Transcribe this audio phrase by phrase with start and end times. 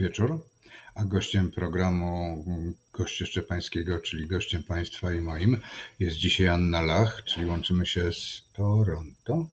[0.00, 0.40] wieczór,
[0.94, 2.44] a gościem programu
[2.92, 5.60] Goście Szczepańskiego, czyli gościem Państwa i moim,
[5.98, 9.46] jest dzisiaj Anna Lach, czyli łączymy się z Toronto,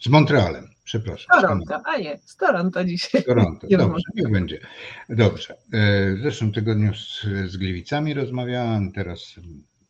[0.00, 1.40] z Montrealem, przepraszam.
[1.40, 3.24] Toronto, a nie, z Toronto dzisiaj.
[3.24, 4.60] Toronto, dobrze, niech będzie.
[5.08, 5.56] Dobrze.
[5.72, 9.34] E, w zeszłym tygodniu z, z Gliwicami rozmawiałam, teraz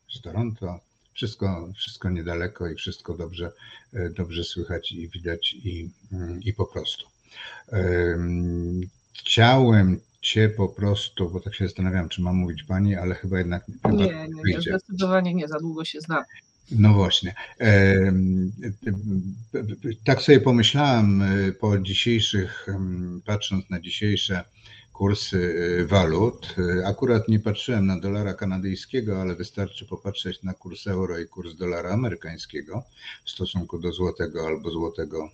[0.09, 0.79] z Toronto.
[1.13, 3.51] Wszystko, wszystko niedaleko i wszystko dobrze,
[3.93, 5.89] e, dobrze słychać i widać i,
[6.41, 7.05] i po prostu.
[9.13, 13.67] Chciałem Cię po prostu, bo tak się zastanawiam, czy mam mówić Pani, ale chyba jednak
[13.67, 13.95] nie.
[13.95, 16.25] Nie, nie, zdecydowanie nie, za długo się zna.
[16.71, 17.35] No właśnie.
[20.03, 22.67] Tak sobie pomyślałem e, po dzisiejszych,
[23.25, 24.43] patrząc na dzisiejsze
[24.93, 26.55] kursy e, walut.
[26.57, 31.55] E, akurat nie patrzyłem na dolara kanadyjskiego, ale wystarczy popatrzeć na kurs euro i kurs
[31.55, 32.83] dolara amerykańskiego
[33.25, 35.29] w stosunku do złotego albo złotego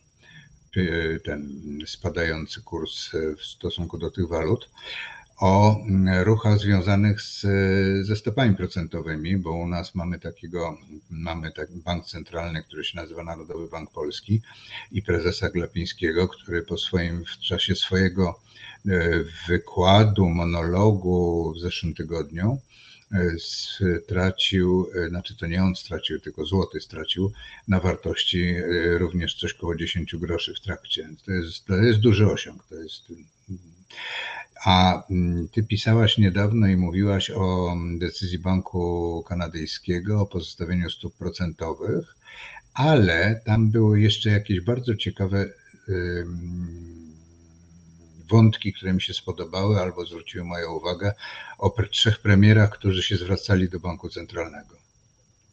[1.26, 1.50] ten
[1.86, 4.70] spadający kurs w stosunku do tych walut,
[5.40, 5.78] o
[6.24, 7.42] ruchach związanych z,
[8.08, 10.78] ze stopami procentowymi, bo u nas mamy takiego,
[11.10, 14.42] mamy taki bank centralny, który się nazywa Narodowy Bank Polski
[14.92, 18.40] i prezesa Glapińskiego, który po swoim, w czasie swojego
[19.48, 22.58] wykładu, monologu w zeszłym tygodniu
[23.40, 27.32] stracił, e, znaczy to nie on stracił, tylko złoty stracił
[27.68, 31.10] na wartości e, również coś koło 10 groszy w trakcie.
[31.26, 32.64] To jest, to jest duży osiąg.
[32.70, 33.04] To jest,
[34.66, 42.16] a mm, ty pisałaś niedawno i mówiłaś o decyzji Banku Kanadyjskiego o pozostawieniu stóp procentowych,
[42.74, 45.50] ale tam były jeszcze jakieś bardzo ciekawe
[48.30, 51.14] wątki, które mi się spodobały albo zwróciły moją uwagę
[51.58, 54.80] o trzech premierach, którzy się zwracali do Banku Centralnego.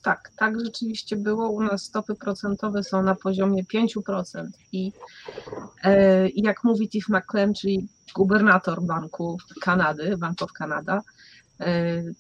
[0.03, 1.51] Tak, tak rzeczywiście było.
[1.51, 4.93] U nas stopy procentowe są na poziomie 5% i
[5.85, 11.03] e, jak mówi Tiff McClem, czyli gubernator Banku Kanady, Bank of Canada,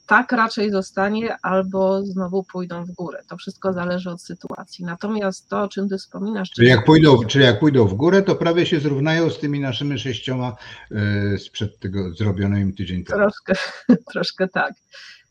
[0.07, 3.23] tak raczej zostanie, albo znowu pójdą w górę.
[3.29, 4.85] To wszystko zależy od sytuacji.
[4.85, 6.51] Natomiast to, o czym ty wspominasz.
[6.51, 9.99] Czyli jak pójdą, czyli jak pójdą w górę, to prawie się zrównają z tymi naszymi
[9.99, 10.57] sześcioma
[10.91, 13.19] e, sprzed tego zrobionymi tydzień temu.
[13.19, 13.55] Troszkę,
[14.13, 14.75] troszkę tak.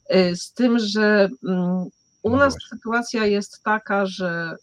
[0.10, 1.86] E, z tym, że mm,
[2.22, 4.56] u no nas sytuacja jest taka, że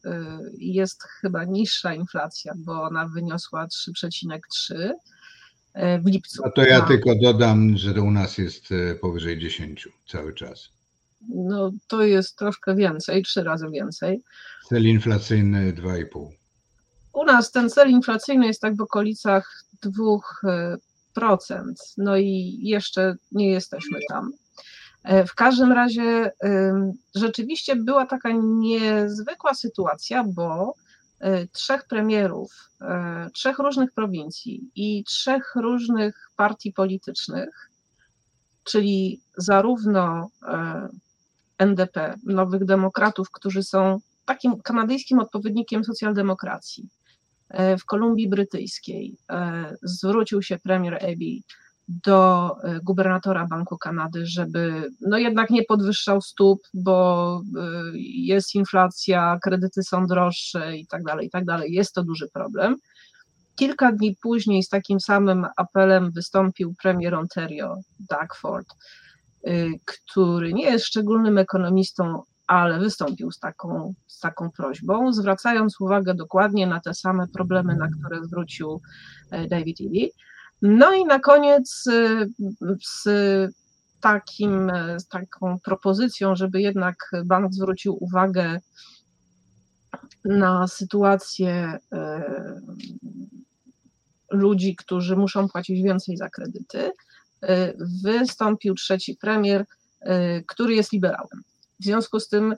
[0.59, 4.95] jest chyba niższa inflacja, bo ona wyniosła 3,3 E,
[5.75, 6.43] w lipcu.
[6.45, 10.69] A to ja tylko dodam, że u nas jest e, powyżej 10 cały czas.
[11.29, 14.23] No to jest troszkę więcej, trzy razy więcej.
[14.69, 16.29] Cel inflacyjny 2,5.
[17.13, 21.65] U nas ten cel inflacyjny jest tak w okolicach 2%, e,
[21.97, 24.33] no i jeszcze nie jesteśmy tam.
[25.27, 26.31] W każdym razie
[27.15, 30.75] rzeczywiście była taka niezwykła sytuacja, bo E,
[31.53, 37.71] trzech premierów, e, trzech różnych prowincji i trzech różnych partii politycznych,
[38.65, 40.89] czyli zarówno e,
[41.59, 46.89] NDP, Nowych Demokratów, którzy są takim kanadyjskim odpowiednikiem socjaldemokracji.
[47.79, 49.17] W Kolumbii Brytyjskiej
[49.83, 51.43] zwrócił się premier Abbey
[52.05, 57.63] do e, gubernatora Banku Kanady, żeby no jednak nie podwyższał stóp, bo e,
[58.15, 61.73] jest inflacja, kredyty są droższe i tak dalej, i tak dalej.
[61.73, 62.77] Jest to duży problem.
[63.57, 67.77] Kilka dni później z takim samym apelem wystąpił premier Ontario,
[68.11, 68.69] Doug Ford,
[69.45, 69.51] e,
[69.85, 76.67] który nie jest szczególnym ekonomistą, ale wystąpił z taką, z taką prośbą, zwracając uwagę dokładnie
[76.67, 78.81] na te same problemy, na które zwrócił
[79.51, 80.09] David Ely.
[80.63, 82.27] No i na koniec y,
[82.83, 83.09] z
[84.01, 88.61] takim, z taką propozycją, żeby jednak bank zwrócił uwagę
[90.25, 91.99] na sytuację y,
[94.31, 96.91] ludzi, którzy muszą płacić więcej za kredyty, y,
[98.05, 99.65] wystąpił trzeci premier,
[100.47, 101.43] który jest liberałem.
[101.81, 102.55] W związku z tym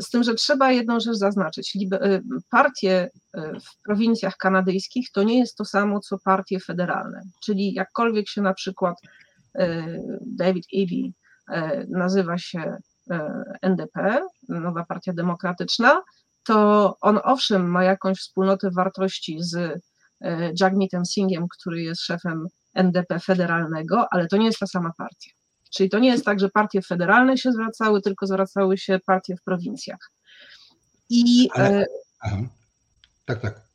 [0.00, 1.76] z tym, że trzeba jedną rzecz zaznaczyć.
[1.76, 7.22] Y, partie y, w prowincjach kanadyjskich to nie jest to samo, co partie federalne.
[7.44, 8.96] Czyli jakkolwiek się na przykład
[9.60, 11.12] y, David Eby
[11.88, 12.76] nazywa się
[13.62, 16.02] NDP, Nowa Partia Demokratyczna,
[16.44, 19.80] to on owszem ma jakąś wspólnotę wartości z
[20.60, 25.37] Jagmeetem Singhiem, który jest szefem NDP federalnego, ale to nie jest ta sama partia.
[25.70, 29.42] Czyli to nie jest tak, że partie federalne się zwracały, tylko zwracały się partie w
[29.42, 30.10] prowincjach.
[31.10, 31.86] I, Ale,
[32.24, 32.48] e,
[33.24, 33.68] tak, tak.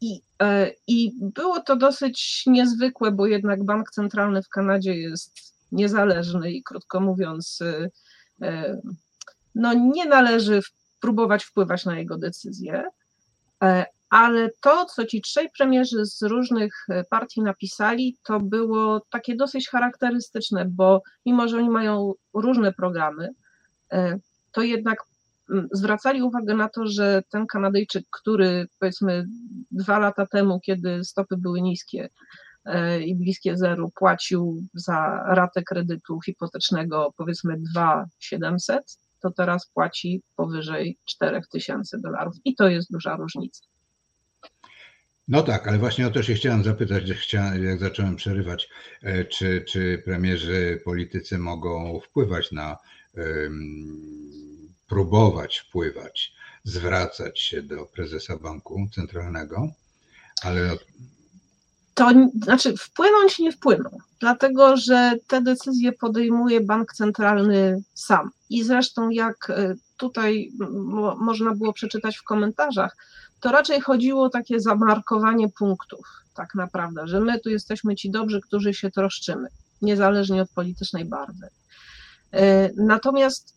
[0.00, 6.52] I, e, I było to dosyć niezwykłe, bo jednak bank centralny w Kanadzie jest niezależny
[6.52, 7.58] i krótko mówiąc,
[8.42, 8.80] e,
[9.54, 10.60] no nie należy
[11.00, 12.84] próbować wpływać na jego decyzje,
[14.10, 20.64] ale to, co ci trzej premierzy z różnych partii napisali, to było takie dosyć charakterystyczne,
[20.64, 23.28] bo mimo, że oni mają różne programy,
[24.52, 24.98] to jednak
[25.50, 29.26] mm, zwracali uwagę na to, że ten Kanadyjczyk, który powiedzmy
[29.70, 32.08] dwa lata temu, kiedy stopy były niskie
[32.64, 40.98] e, i bliskie zeru, płacił za ratę kredytu hipotecznego powiedzmy 2,700, to teraz płaci powyżej
[41.04, 43.69] 4000 dolarów i to jest duża różnica.
[45.30, 47.04] No tak, ale właśnie o to się chciałem zapytać,
[47.62, 48.68] jak zacząłem przerywać,
[49.02, 52.76] e, czy, czy premierzy, politycy mogą wpływać na
[54.86, 56.32] próbować wpływać,
[56.64, 59.68] zwracać się do prezesa banku centralnego,
[60.42, 60.76] ale.
[61.94, 62.10] To
[62.42, 63.90] znaczy, wpłynąć nie wpłyną,
[64.20, 68.30] dlatego że te decyzje podejmuje bank centralny sam.
[68.50, 70.52] I zresztą, jak e, tutaj
[71.18, 72.96] można było przeczytać w komentarzach,
[73.40, 78.40] to raczej chodziło o takie zamarkowanie punktów, tak naprawdę, że my tu jesteśmy ci dobrzy,
[78.40, 79.48] którzy się troszczymy,
[79.82, 81.48] niezależnie od politycznej barwy.
[82.32, 83.54] E, natomiast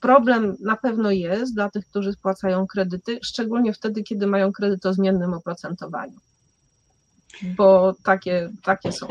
[0.00, 4.94] problem na pewno jest dla tych, którzy spłacają kredyty, szczególnie wtedy, kiedy mają kredyt o
[4.94, 6.18] zmiennym oprocentowaniu,
[7.42, 9.06] bo takie, takie są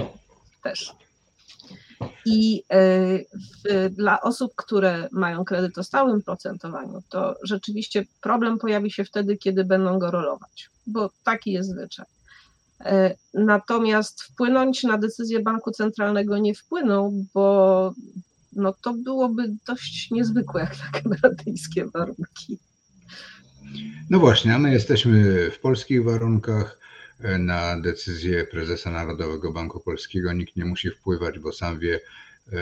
[0.63, 0.95] też.
[2.25, 9.03] I e, dla osób, które mają kredyt o stałym procentowaniu, to rzeczywiście problem pojawi się
[9.03, 12.05] wtedy, kiedy będą go rolować, bo taki jest zwyczaj.
[12.85, 17.93] E, natomiast wpłynąć na decyzję banku centralnego nie wpłyną, bo
[18.55, 22.59] no to byłoby dość niezwykłe jak na kanadyjskie warunki.
[24.09, 26.82] No właśnie, a my jesteśmy w polskich warunkach.
[27.39, 31.99] Na decyzję prezesa Narodowego Banku Polskiego nikt nie musi wpływać, bo sam wie,
[32.53, 32.59] e,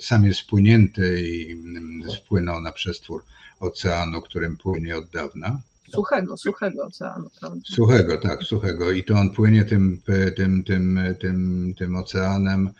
[0.00, 3.24] sam jest wpłynięty i mm, wpłynął na przestwór
[3.60, 5.60] oceanu, którym płynie od dawna.
[5.92, 7.60] Suchego, suchego oceanu, prawda?
[7.64, 8.92] Suchego, tak, suchego.
[8.92, 10.00] I to on płynie tym,
[10.36, 12.70] tym, tym, tym, tym oceanem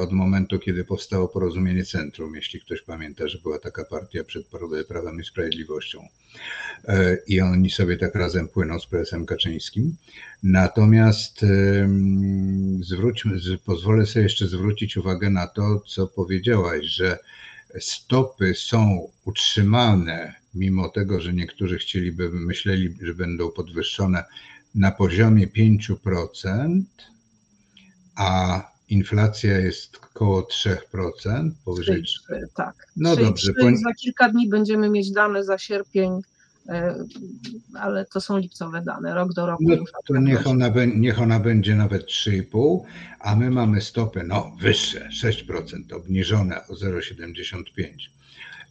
[0.00, 4.46] od momentu, kiedy powstało porozumienie centrum, jeśli ktoś pamięta, że była taka partia przed
[4.88, 6.08] Prawem i Sprawiedliwością.
[6.88, 9.96] E, I oni sobie tak razem płyną z prezesem Kaczyńskim.
[10.42, 11.46] Natomiast
[12.80, 17.18] zwróćmy, pozwolę sobie jeszcze zwrócić uwagę na to, co powiedziałaś, że
[17.80, 24.24] stopy są utrzymane, mimo tego, że niektórzy chcieliby, myśleli, że będą podwyższone
[24.74, 26.82] na poziomie 5%,
[28.16, 32.48] a inflacja jest około 3%, powyżej 3.
[32.54, 32.86] Tak.
[32.96, 33.52] No 3, dobrze.
[33.54, 36.20] 3, za kilka dni będziemy mieć dane za sierpień,
[36.68, 37.04] e,
[37.74, 39.64] ale to są lipcowe dane, rok do roku.
[39.68, 39.76] No
[40.06, 42.80] to niech ona, niech ona będzie nawet 3,5,
[43.20, 47.90] a my mamy stopy no, wyższe, 6%, obniżone o 0,75,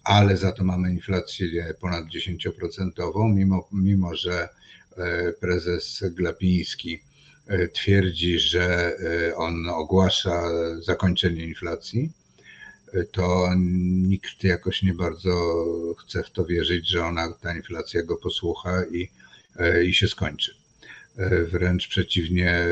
[0.03, 4.49] ale za to mamy inflację ponad 10%, mimo, mimo że
[4.97, 6.99] e, prezes Glapiński
[7.73, 10.41] twierdzi, że e, on ogłasza
[10.81, 12.11] zakończenie inflacji,
[12.93, 13.49] e, to
[14.07, 15.55] nikt jakoś nie bardzo
[15.99, 19.09] chce w to wierzyć, że ona, ta inflacja go posłucha i,
[19.85, 20.55] i się skończy.
[21.51, 22.65] Wręcz przeciwnie,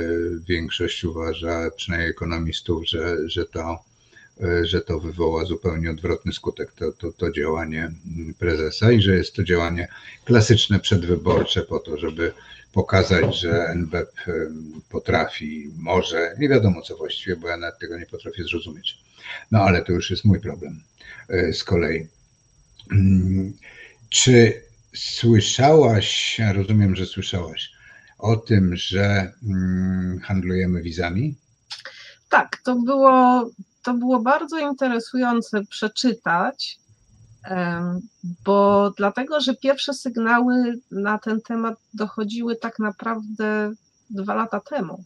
[0.48, 3.80] większość uważa, przynajmniej ekonomistów, że, że, to,
[4.64, 7.92] że to wywoła zupełnie odwrotny skutek, to, to, to działanie
[8.40, 9.88] prezesa i że jest to działanie
[10.26, 12.34] klasyczne przedwyborcze po to, żeby
[12.74, 14.12] pokazać, że NBP
[14.90, 18.98] potrafi, może, nie wiadomo co właściwie, bo ja nawet tego nie potrafię zrozumieć.
[19.52, 20.84] No ale to już jest mój problem
[21.30, 22.08] e, z kolei.
[22.92, 23.54] Mm,
[24.10, 24.62] czy
[24.96, 27.72] słyszałaś, rozumiem, że słyszałaś
[28.18, 31.36] o tym, że mm, handlujemy wizami?
[32.30, 33.50] Tak, to było,
[33.84, 36.80] to było bardzo interesujące przeczytać
[38.46, 43.74] bo dlatego, że pierwsze sygnały na ten temat dochodziły tak naprawdę
[44.10, 45.04] dwa lata temu.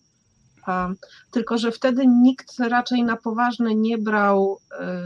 [1.31, 5.03] Tylko, że wtedy nikt raczej na poważne nie brał e,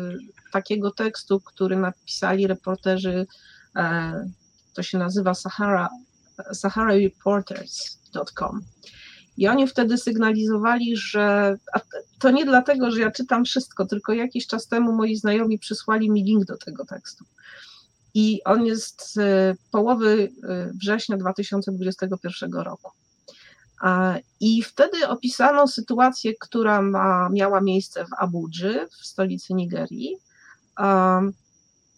[0.52, 3.28] takiego tekstu, który napisali reporterzy,
[3.76, 4.30] e,
[4.74, 5.90] to się nazywa Sahara,
[6.54, 8.62] SaharaReporters.com.
[9.38, 11.58] I oni wtedy sygnalizowali, że
[12.20, 16.24] to nie dlatego, że ja czytam wszystko, tylko jakiś czas temu moi znajomi przysłali mi
[16.24, 17.26] link do tego tekstu.
[18.14, 19.18] I on jest z
[19.72, 22.92] połowy e, września 2021 roku.
[24.40, 30.18] I wtedy opisano sytuację, która ma, miała miejsce w Abudży, w stolicy Nigerii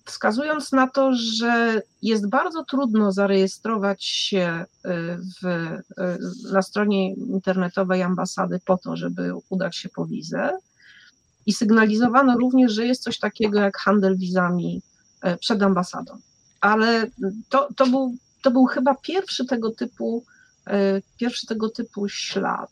[0.08, 4.90] wskazując na to, że jest bardzo trudno zarejestrować się y,
[5.42, 10.50] w, y, na stronie internetowej ambasady po to, żeby udać się po wizę.
[11.46, 14.82] I sygnalizowano również, że jest coś takiego jak handel wizami
[15.26, 16.18] y, przed ambasadą.
[16.62, 17.08] Ale
[17.50, 20.26] to, to był to był chyba pierwszy tego typu,
[21.18, 22.70] pierwszy tego typu ślad.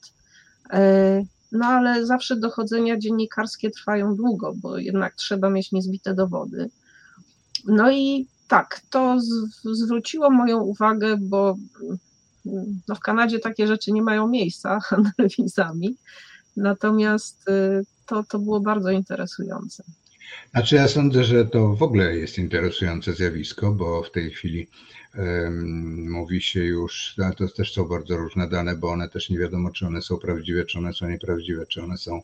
[1.51, 6.69] No ale zawsze dochodzenia dziennikarskie trwają długo, bo jednak trzeba mieć niezbite dowody.
[7.65, 9.17] No i tak, to
[9.63, 11.55] zwróciło moją uwagę, bo
[12.87, 15.95] no w Kanadzie takie rzeczy nie mają miejsca, handel wizami,
[16.57, 19.83] natomiast y, to, to było bardzo interesujące.
[20.51, 24.67] Znaczy ja sądzę, że to w ogóle jest interesujące zjawisko, bo w tej chwili
[25.17, 29.37] um, mówi się już, ale to też są bardzo różne dane, bo one też nie
[29.37, 32.21] wiadomo, czy one są prawdziwe, czy one są nieprawdziwe, czy one są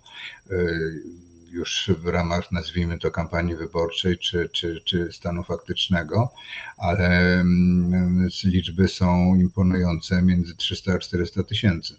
[0.51, 1.03] y,
[1.51, 6.33] już w ramach, nazwijmy to, kampanii wyborczej czy, czy, czy stanu faktycznego,
[6.77, 11.95] ale um, liczby są imponujące między 300 a 400 tysięcy.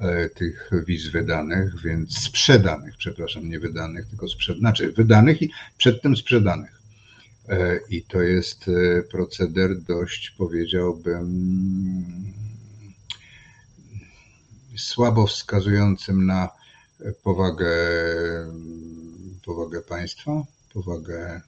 [0.00, 6.16] E, tych wiz wydanych, więc sprzedanych, przepraszam, nie wydanych, tylko sprzedanych, znaczy wydanych i przedtem
[6.16, 6.80] sprzedanych.
[7.48, 11.28] E, I to jest e, proceder dość, powiedziałbym,
[14.76, 16.48] słabo wskazującym na
[17.22, 17.76] powagę,
[19.44, 20.42] powagę państwa,
[20.74, 21.40] powagę.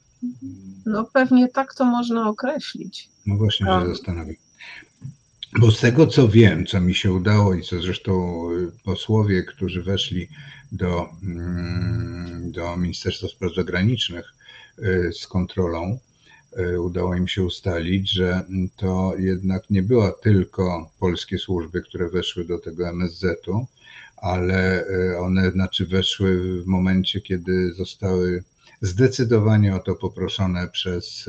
[0.86, 3.08] No pewnie tak to można określić.
[3.26, 4.36] No właśnie się zastanawiam.
[5.58, 9.82] Bo z tego co wiem, co mi się udało i co zresztą y, posłowie, którzy
[9.82, 10.28] weszli
[10.72, 14.34] do, mm, do Ministerstwa Spraw Zagranicznych
[14.78, 15.98] y, z kontrolą,
[16.58, 18.44] y, udało im się ustalić, że
[18.76, 23.66] to jednak nie była tylko polskie służby, które weszły do tego MSZ-u,
[24.20, 24.84] ale
[25.18, 28.44] one znaczy weszły w momencie, kiedy zostały
[28.80, 31.26] zdecydowanie o to poproszone przez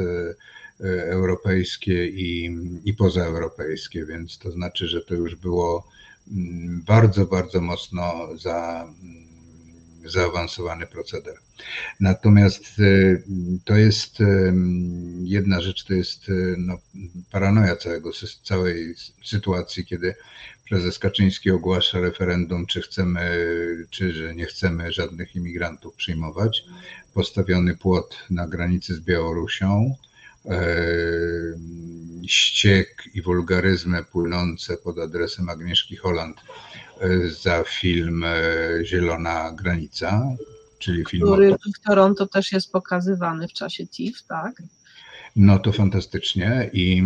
[0.84, 5.88] E, europejskie i, i pozaeuropejskie, więc to znaczy, że to już było
[6.32, 9.28] mm, bardzo, bardzo mocno za, mm,
[10.06, 11.36] zaawansowany proceder.
[12.00, 13.22] Natomiast e,
[13.66, 14.54] to jest e,
[15.24, 16.78] jedna rzecz, to jest no,
[17.32, 18.12] paranoja całego,
[18.44, 18.96] całej
[19.26, 20.16] sytuacji, kiedy
[20.72, 23.22] prezes Kaczyński ogłasza referendum, czy chcemy,
[23.90, 26.63] czy że nie chcemy żadnych imigrantów przyjmować.
[27.13, 29.96] Postawiony płot na granicy z Białorusią
[32.28, 36.38] ściek i wulgaryzmy płynące pod adresem Agnieszki Holland
[37.00, 38.38] e, za film e,
[38.86, 40.24] Zielona Granica,
[40.80, 41.24] czyli film.
[41.24, 44.62] Który w Toronto też jest pokazywany w czasie TIFF, tak?
[45.36, 47.04] No to fantastycznie i,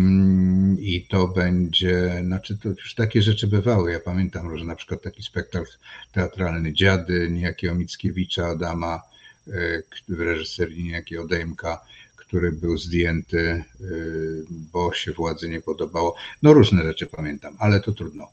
[0.80, 3.92] i to będzie, znaczy to już takie rzeczy bywały.
[3.92, 5.70] Ja pamiętam, że na przykład taki spektakl
[6.12, 9.02] teatralny Dziady, niejakiego Mickiewicza, Adama
[9.46, 11.80] e, w reżyserii niejakiego Dejmka
[12.26, 16.14] który był zdjęty, y, bo się władzy nie podobało.
[16.42, 18.28] No różne rzeczy pamiętam, ale to trudno.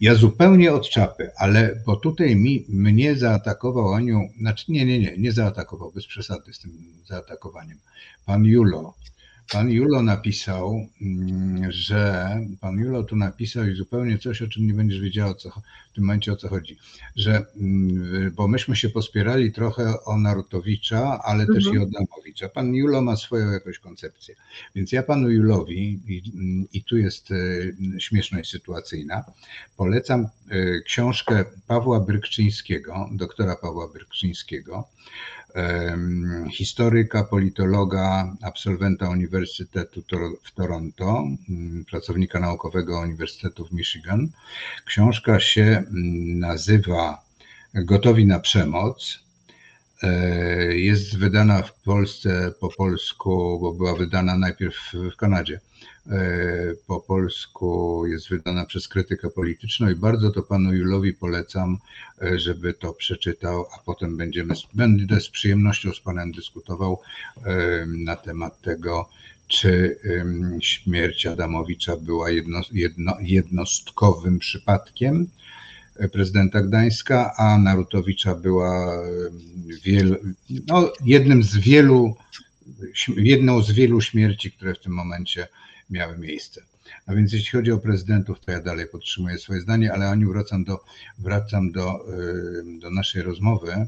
[0.00, 5.14] Ja zupełnie od czapy, ale bo tutaj mi, mnie zaatakował Aniu, znaczy nie, nie, nie,
[5.18, 6.72] nie zaatakował, bez przesady z tym
[7.06, 7.78] zaatakowaniem.
[8.26, 8.94] Pan Julo,
[9.52, 14.74] Pan Julo napisał, mm, że pan Julo tu napisał i zupełnie coś, o czym nie
[14.74, 15.50] będziesz wiedział co,
[15.90, 16.76] w tym momencie o co chodzi,
[17.16, 21.76] że mm, bo myśmy się pospierali trochę o Narutowicza, ale też mhm.
[21.76, 22.48] i o Damowicza.
[22.48, 24.34] Pan Julo ma swoją jakąś koncepcję.
[24.74, 26.22] Więc ja panu Julowi, i,
[26.72, 29.24] i tu jest y, śmieszność sytuacyjna,
[29.76, 34.88] polecam y, książkę Pawła Brykczyńskiego, doktora Pawła Brykczyńskiego,
[36.50, 40.02] historyka, politologa, absolwenta Uniwersytetu
[40.44, 44.28] w Toronto, mm, pracownika naukowego Uniwersytetu w Michigan.
[44.84, 47.22] Książka się mm, nazywa
[47.74, 49.18] Gotowi na przemoc.
[50.02, 54.76] E, jest wydana w Polsce po polsku, bo była wydana najpierw
[55.12, 55.60] w Kanadzie
[56.86, 61.78] po polsku jest wydana przez krytykę polityczną i bardzo to panu Julowi polecam,
[62.22, 67.00] e, żeby to przeczytał, a potem będziemy, będę z przyjemnością z panem dyskutował
[67.44, 69.08] e, na temat tego,
[69.48, 69.98] czy
[70.60, 75.26] śmierć Adamowicza była jedno, jedno, jednostkowym przypadkiem
[76.12, 79.02] prezydenta Gdańska, a Narutowicza była
[79.84, 80.18] wiel,
[80.66, 82.16] no, jednym z wielu,
[83.16, 85.48] jedną z wielu śmierci, które w tym momencie
[85.90, 86.62] miały miejsce.
[87.06, 90.64] A więc jeśli chodzi o prezydentów, to ja dalej podtrzymuję swoje zdanie, ale Aniu wracam
[90.64, 90.84] do,
[91.18, 92.06] wracam do,
[92.80, 93.86] do naszej rozmowy,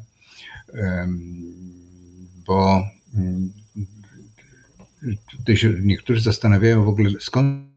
[2.46, 2.82] bo
[5.30, 7.70] tutaj się niektórzy zastanawiają w ogóle skąd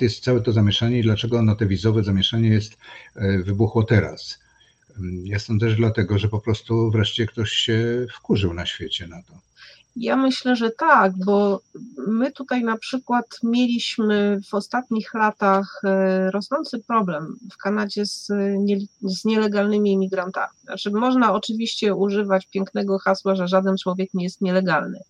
[0.00, 2.76] jest całe to zamieszanie i dlaczego ono, te wizowe zamieszanie jest,
[3.16, 4.38] e, wybuchło teraz.
[5.24, 9.32] Ja sądzę, że dlatego, że po prostu wreszcie ktoś się wkurzył na świecie na to.
[9.96, 11.60] Ja myślę, że tak, bo
[12.06, 18.78] my tutaj na przykład mieliśmy w ostatnich latach e, rosnący problem w Kanadzie z, nie,
[19.02, 20.52] z nielegalnymi imigrantami.
[20.64, 25.00] Znaczy, można oczywiście używać pięknego hasła, że żaden człowiek nie jest nielegalny.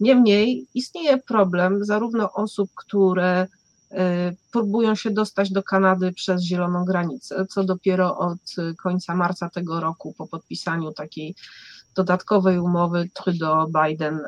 [0.00, 3.46] Niemniej istnieje problem zarówno osób, które
[4.52, 8.38] próbują się dostać do Kanady przez zieloną granicę, co dopiero od
[8.82, 11.34] końca marca tego roku, po podpisaniu takiej
[11.94, 14.18] dodatkowej umowy Trudeau-Biden,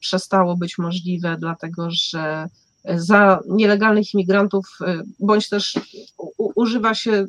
[0.00, 2.48] przestało być możliwe, dlatego że
[2.94, 4.78] za nielegalnych imigrantów,
[5.20, 5.78] bądź też
[6.36, 7.26] używa się,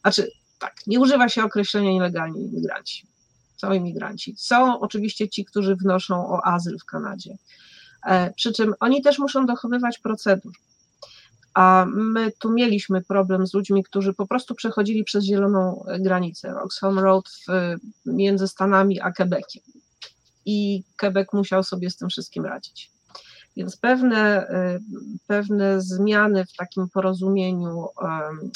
[0.00, 3.06] znaczy tak, nie używa się określenia nielegalni imigranci.
[3.56, 4.34] Są imigranci.
[4.38, 7.36] Są oczywiście ci, którzy wnoszą o azyl w Kanadzie.
[8.06, 10.52] E, przy czym oni też muszą dochowywać procedur.
[11.56, 16.98] A my tu mieliśmy problem z ludźmi, którzy po prostu przechodzili przez zieloną granicę, Roxham
[16.98, 17.74] Road w,
[18.06, 19.62] między Stanami a Quebeciem.
[20.46, 22.90] I Quebec musiał sobie z tym wszystkim radzić.
[23.56, 24.80] Więc pewne, y,
[25.26, 27.88] pewne zmiany w takim porozumieniu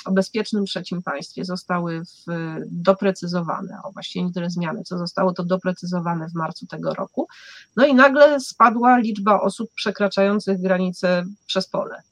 [0.05, 2.33] o bezpiecznym trzecim państwie zostały w,
[2.67, 7.29] doprecyzowane, o właściwie nie tyle zmiany, co zostało to doprecyzowane w marcu tego roku.
[7.77, 12.03] No i nagle spadła liczba osób przekraczających granicę przez pole.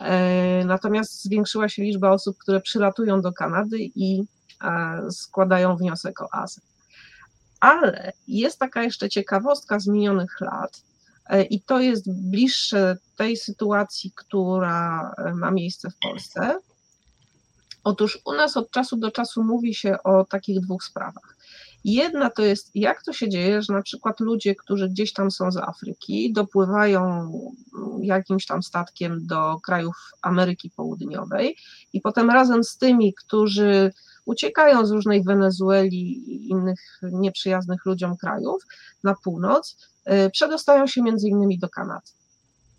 [0.00, 4.22] E, natomiast zwiększyła się liczba osób, które przylatują do Kanady i
[4.64, 6.64] e, składają wniosek o azyl.
[7.60, 10.82] Ale jest taka jeszcze ciekawostka z minionych lat,
[11.28, 16.58] E, I to jest bliższe tej sytuacji, która ma miejsce w Polsce.
[17.84, 21.35] Otóż u nas od czasu do czasu mówi się o takich dwóch sprawach.
[21.88, 25.50] Jedna to jest, jak to się dzieje, że na przykład ludzie, którzy gdzieś tam są
[25.52, 27.30] z Afryki, dopływają
[28.02, 31.56] jakimś tam statkiem do krajów Ameryki Południowej
[31.92, 33.92] i potem razem z tymi, którzy
[34.24, 38.62] uciekają z różnej Wenezueli i innych nieprzyjaznych ludziom krajów
[39.04, 39.76] na północ,
[40.26, 42.10] y, przedostają się między innymi do Kanady.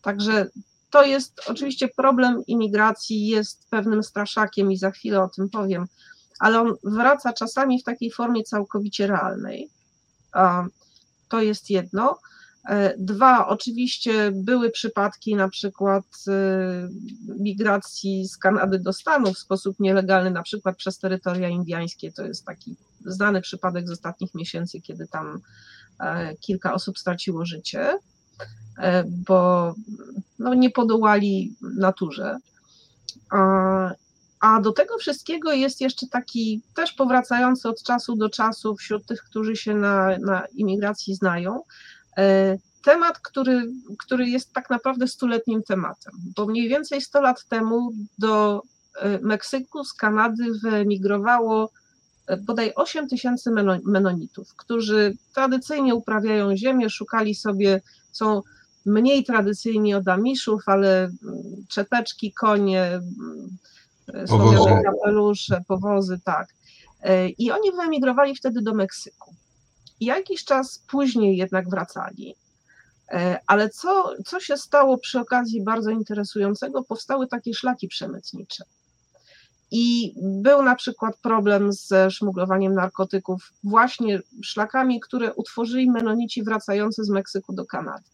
[0.01, 0.47] Także
[0.89, 5.87] to jest oczywiście problem imigracji, jest pewnym straszakiem i za chwilę o tym powiem,
[6.39, 9.69] ale on wraca czasami w takiej formie całkowicie realnej.
[11.29, 12.19] To jest jedno.
[12.67, 16.31] E, dwa, oczywiście były przypadki na przykład e,
[17.39, 22.11] migracji z Kanady do Stanów w sposób nielegalny, na przykład przez terytoria indiańskie.
[22.11, 22.75] To jest taki
[23.05, 25.41] znany przypadek z ostatnich miesięcy, kiedy tam
[25.99, 27.99] e, kilka osób straciło życie,
[29.05, 29.73] bo
[30.39, 32.37] no, nie podołali naturze.
[34.39, 39.23] A do tego wszystkiego jest jeszcze taki też powracający od czasu do czasu wśród tych,
[39.23, 41.61] którzy się na, na imigracji znają,
[42.17, 47.91] E, temat, który, który jest tak naprawdę stuletnim tematem, bo mniej więcej 100 lat temu
[48.19, 48.61] do
[48.99, 51.71] e, Meksyku z Kanady wyemigrowało
[52.27, 53.51] e, bodaj 8 tysięcy
[53.85, 58.41] menonitów, którzy tradycyjnie uprawiają ziemię, szukali sobie, są
[58.85, 61.13] mniej tradycyjni od Amiszów, ale mm,
[61.69, 62.99] czepeczki, konie,
[64.27, 66.47] słomiane kapelusze, powozy, tak.
[67.37, 69.33] I oni wyemigrowali wtedy do Meksyku.
[69.99, 72.35] Jakiś czas później jednak wracali.
[73.11, 76.83] E, ale co, co się stało przy okazji bardzo interesującego?
[76.83, 78.63] Powstały takie szlaki przemytnicze.
[79.71, 87.09] I był na przykład problem ze szmuglowaniem narkotyków właśnie szlakami, które utworzyli menonici wracający z
[87.09, 88.09] Meksyku do Kanady.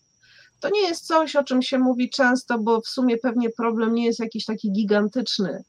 [0.59, 4.05] To nie jest coś, o czym się mówi często, bo w sumie pewnie problem nie
[4.05, 5.63] jest jakiś taki gigantyczny.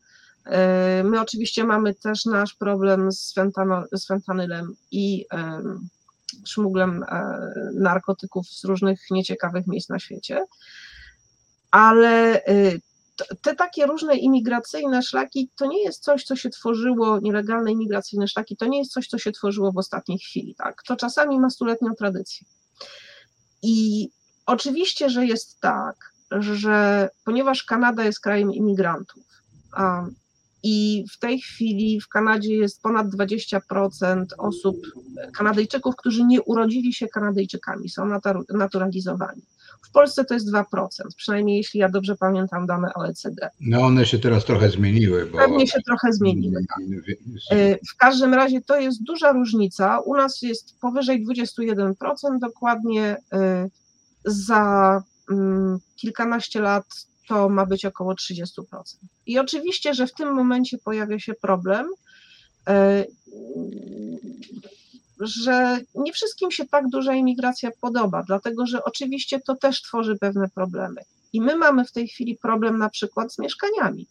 [0.46, 5.26] E, my oczywiście mamy też nasz problem z, fentano, z fentanylem i
[6.44, 7.42] szmuglem e,
[7.74, 10.44] narkotyków z różnych nieciekawych miejsc na świecie.
[11.70, 12.80] Ale y,
[13.42, 18.56] te takie różne imigracyjne szlaki to nie jest coś, co się tworzyło, nielegalne imigracyjne szlaki,
[18.56, 20.54] to nie jest coś, co się tworzyło w ostatniej chwili.
[20.54, 20.82] Tak?
[20.82, 22.46] To czasami ma stuletnią tradycję.
[23.62, 24.08] I
[24.46, 29.24] oczywiście, że jest tak, że ponieważ Kanada jest krajem imigrantów,
[30.66, 34.76] i w tej chwili w Kanadzie jest ponad 20% osób,
[35.36, 39.42] Kanadyjczyków, którzy nie urodzili się Kanadyjczykami, są naturalizowani.
[39.88, 40.64] W Polsce to jest 2%,
[41.16, 43.50] przynajmniej jeśli ja dobrze pamiętam dane OECD.
[43.60, 45.26] No one się teraz trochę zmieniły.
[45.26, 45.38] Bo...
[45.38, 46.64] Pewnie się trochę zmieniły.
[46.68, 46.78] Tak.
[47.50, 49.98] E, w każdym razie to jest duża różnica.
[49.98, 51.94] U nas jest powyżej 21%,
[52.40, 53.68] dokładnie e,
[54.24, 56.84] za mm, kilkanaście lat
[57.28, 58.46] to ma być około 30%.
[59.26, 61.86] I oczywiście, że w tym momencie pojawia się problem,
[62.68, 63.04] e,
[65.20, 70.48] że nie wszystkim się tak duża imigracja podoba, dlatego że oczywiście to też tworzy pewne
[70.48, 71.00] problemy.
[71.32, 74.06] I my mamy w tej chwili problem na przykład z mieszkaniami,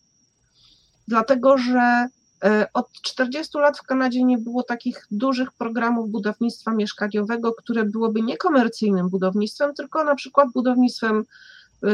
[1.08, 2.08] dlatego że
[2.43, 8.21] e, od 40 lat w Kanadzie nie było takich dużych programów budownictwa mieszkaniowego, które byłoby
[8.21, 11.26] niekomercyjnym budownictwem, tylko na przykład budownictwem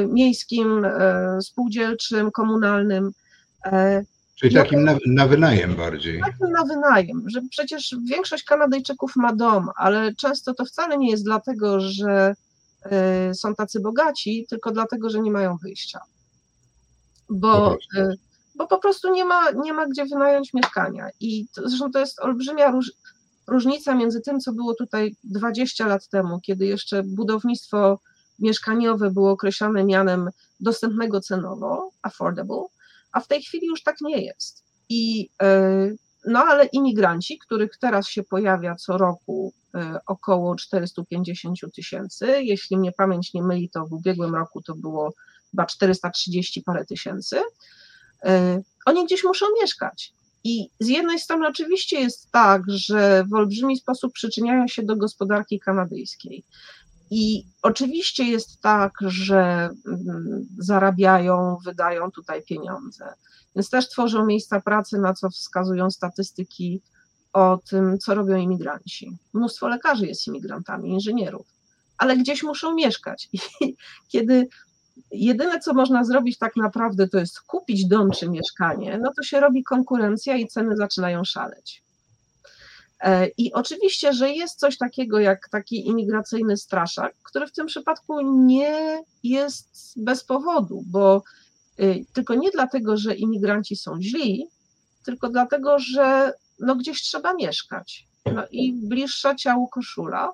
[0.07, 3.11] miejskim, y, spółdzielczym, komunalnym.
[3.65, 4.03] E,
[4.35, 6.21] Czyli takim na, na, wynajem bardziej.
[6.21, 11.23] Takim na wynajem, że przecież większość Kanadyjczyków ma dom, ale często to wcale nie jest
[11.23, 12.35] dlatego, że
[13.31, 15.99] y, są tacy bogaci, tylko dlatego, że nie mają wyjścia.
[17.29, 18.01] bo, po
[18.59, 21.09] bo po prostu nie ma, nie ma gdzie wynająć mieszkania.
[21.19, 22.91] I to, zresztą to jest olbrzymia róż,
[23.47, 27.99] różnica między tym, co było tutaj 20 lat temu, kiedy jeszcze budownictwo
[28.39, 32.63] mieszkaniowe było określane mianem dostępnego cenowo, affordable,
[33.11, 34.63] a w tej chwili już tak nie jest.
[34.89, 35.89] I e,
[36.25, 42.91] no ale imigranci, których teraz się pojawia co roku e, około 450 tysięcy, jeśli mnie
[42.91, 45.13] pamięć nie myli, to w ubiegłym roku to było
[45.51, 47.41] chyba 430 parę tysięcy,
[48.23, 50.13] e, oni gdzieś muszą mieszkać.
[50.43, 55.59] I z jednej strony oczywiście jest tak, że w olbrzymi sposób przyczyniają się do gospodarki
[55.59, 56.43] kanadyjskiej.
[57.11, 63.13] I oczywiście jest tak, że mm, zarabiają, wydają tutaj pieniądze,
[63.55, 66.81] więc też tworzą miejsca pracy, na co wskazują statystyki
[67.33, 69.17] o tym, co robią imigranci.
[69.33, 71.47] Mnóstwo lekarzy jest imigrantami, inżynierów,
[71.97, 73.29] ale gdzieś muszą mieszkać.
[73.33, 73.39] I
[74.11, 74.47] kiedy
[75.11, 79.39] jedyne, co można zrobić tak naprawdę, to jest kupić dom czy mieszkanie, no to się
[79.39, 81.83] robi konkurencja i ceny zaczynają szaleć.
[82.99, 88.21] E, I oczywiście, że jest coś takiego jak taki imigracyjny straszak, który w tym przypadku
[88.45, 91.23] nie jest bez powodu, bo
[91.79, 94.47] y, tylko nie dlatego, że imigranci są źli,
[95.05, 98.07] tylko dlatego, że no gdzieś trzeba mieszkać.
[98.33, 100.31] No i bliższa ciału koszula.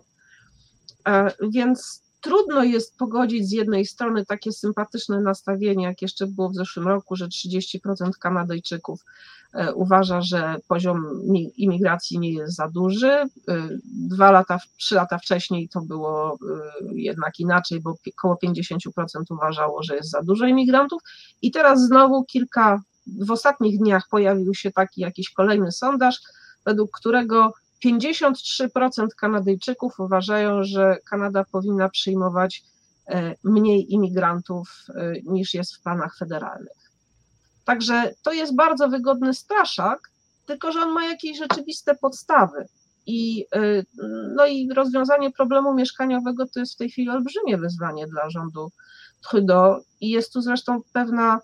[1.07, 6.55] E, więc trudno jest pogodzić z jednej strony takie sympatyczne nastawienie, jak jeszcze było w
[6.55, 9.05] zeszłym roku, że 30% Kanadyjczyków
[9.75, 11.05] uważa, że poziom
[11.57, 13.11] imigracji nie jest za duży.
[13.11, 13.27] E,
[13.85, 16.37] dwa lata, trzy lata wcześniej to było e,
[16.93, 21.01] jednak inaczej, bo około 50% uważało, że jest za dużo imigrantów.
[21.41, 22.81] I teraz znowu kilka,
[23.27, 26.21] w ostatnich dniach pojawił się taki jakiś kolejny sondaż,
[26.65, 27.53] według którego
[27.85, 32.63] 53% Kanadyjczyków uważają, że Kanada powinna przyjmować
[33.07, 36.84] e, mniej imigrantów e, niż jest w planach federalnych.
[37.65, 40.11] Także to jest bardzo wygodny straszak,
[40.45, 42.67] tylko że on ma jakieś rzeczywiste podstawy.
[43.07, 43.83] I, e,
[44.35, 48.71] no i rozwiązanie problemu mieszkaniowego to jest w tej chwili olbrzymie wyzwanie dla rządu
[49.29, 51.41] Trudeau i jest tu zresztą pewna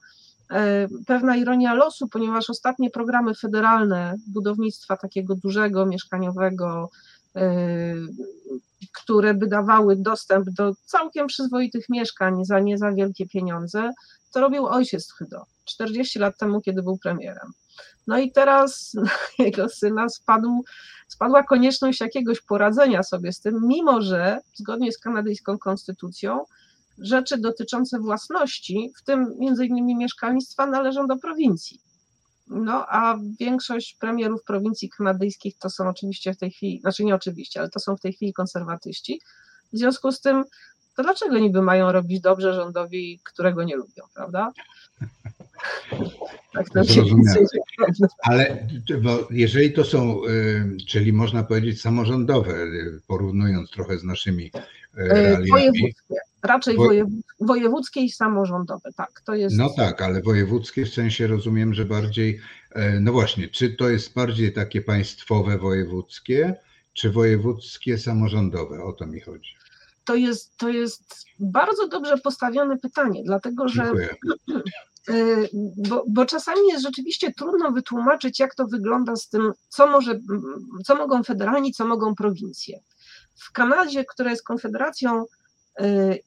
[0.52, 6.90] E, pewna ironia losu, ponieważ ostatnie programy federalne budownictwa takiego dużego, mieszkaniowego,
[8.94, 13.91] które by dawały dostęp do całkiem przyzwoitych mieszkań za nie za wielkie pieniądze,
[14.34, 17.52] to robił ojciec Trudeau 40 lat temu, kiedy był premierem.
[18.08, 18.96] No i teraz
[19.39, 20.63] jego syna spadł,
[21.08, 26.46] spadła konieczność jakiegoś poradzenia sobie z tym, mimo że zgodnie z kanadyjską konstytucją
[26.98, 31.90] rzeczy dotyczące własności, w tym między innymi mieszkalnictwa, należą do prowincji.
[32.52, 37.60] No, a większość premierów prowincji kanadyjskich to są oczywiście w tej chwili, znaczy nie oczywiście,
[37.60, 39.22] ale to są w tej chwili konserwatyści.
[39.74, 40.44] W związku z tym,
[40.96, 44.52] to dlaczego niby mają robić dobrze rządowi, którego nie lubią, prawda?
[46.54, 47.45] Tak to Zrozumiałe.
[48.24, 48.67] Ale
[49.02, 54.52] bo jeżeli to są, y, czyli można powiedzieć samorządowe, y, porównując trochę z naszymi y,
[54.95, 55.50] realiami.
[55.50, 56.15] Wojewódzkie.
[56.43, 56.89] Raczej Wo...
[57.41, 59.58] wojewódzkie i samorządowe, tak, to jest.
[59.58, 62.39] No tak, ale wojewódzkie w sensie rozumiem, że bardziej,
[63.02, 66.56] no właśnie, czy to jest bardziej takie państwowe wojewódzkie,
[66.93, 68.84] czy wojewódzkie samorządowe?
[68.84, 69.56] O to mi chodzi.
[70.06, 73.84] To jest, to jest bardzo dobrze postawione pytanie, dlatego że.
[73.84, 74.15] E,
[75.78, 80.20] bo, bo, czasami jest rzeczywiście trudno wytłumaczyć, jak to wygląda z tym, co, może,
[80.86, 82.80] co mogą federalni, co mogą prowincje.
[83.36, 85.26] W Kanadzie, która jest konfederacją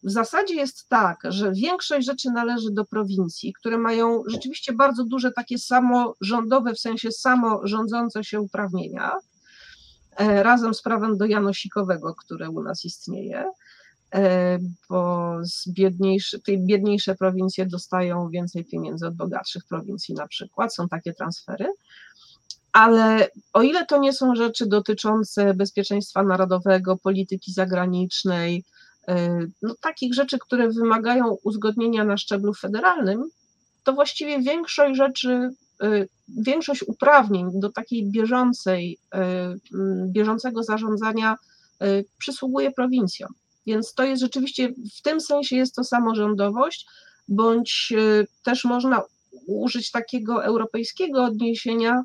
[0.03, 5.33] w zasadzie jest tak, że większość rzeczy należy do prowincji, które mają rzeczywiście bardzo duże
[5.33, 9.13] takie samorządowe, w sensie samorządzące się uprawnienia,
[10.17, 13.51] e, razem z prawem do Janosikowego, które u nas istnieje,
[14.91, 20.89] bo z biedniejszy, te biedniejsze prowincje dostają więcej pieniędzy od bogatszych prowincji na przykład, są
[20.89, 21.67] takie transfery.
[22.73, 28.65] Ale o ile to nie są rzeczy dotyczące bezpieczeństwa narodowego, polityki zagranicznej,
[29.09, 33.25] E, no, takich rzeczy, które wymagają uzgodnienia na szczeblu federalnym,
[33.83, 35.51] to właściwie większość rzeczy,
[35.83, 39.55] e, większość uprawnień do takiej bieżącej, e,
[40.07, 41.37] bieżącego zarządzania
[42.19, 43.31] przysługuje prowincjom.
[43.67, 46.87] Więc to jest rzeczywiście, w tym sensie jest to samorządowość,
[47.29, 47.93] bądź
[48.43, 49.03] też można
[49.47, 52.03] użyć takiego europejskiego odniesienia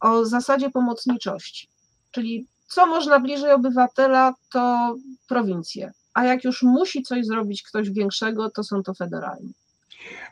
[0.00, 1.68] o zasadzie pomocniczości.
[2.10, 4.94] Czyli co można bliżej obywatela, to
[5.28, 5.92] prowincje.
[6.14, 9.52] A jak już musi coś zrobić ktoś większego, to są to federalni.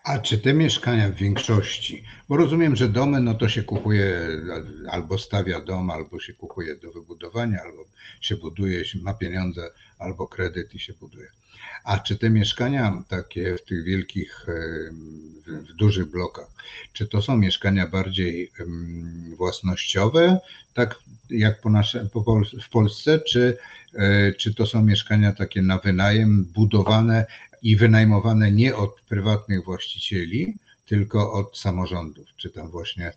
[0.05, 4.29] A czy te mieszkania w większości, bo rozumiem, że domy, no to się kupuje,
[4.91, 7.85] albo stawia dom, albo się kupuje do wybudowania, albo
[8.21, 11.29] się buduje, ma pieniądze, albo kredyt i się buduje.
[11.85, 14.47] A czy te mieszkania takie w tych wielkich,
[15.47, 16.47] w dużych blokach,
[16.93, 18.51] czy to są mieszkania bardziej
[19.37, 20.39] własnościowe,
[20.75, 20.99] tak
[21.31, 23.59] jak po nasze, po, w Polsce, czy,
[23.95, 27.27] e, czy to są mieszkania takie na wynajem, budowane
[27.65, 33.13] i wynajmowane nie od prywatnych właścicieli, tylko od samorządów, czy tam właśnie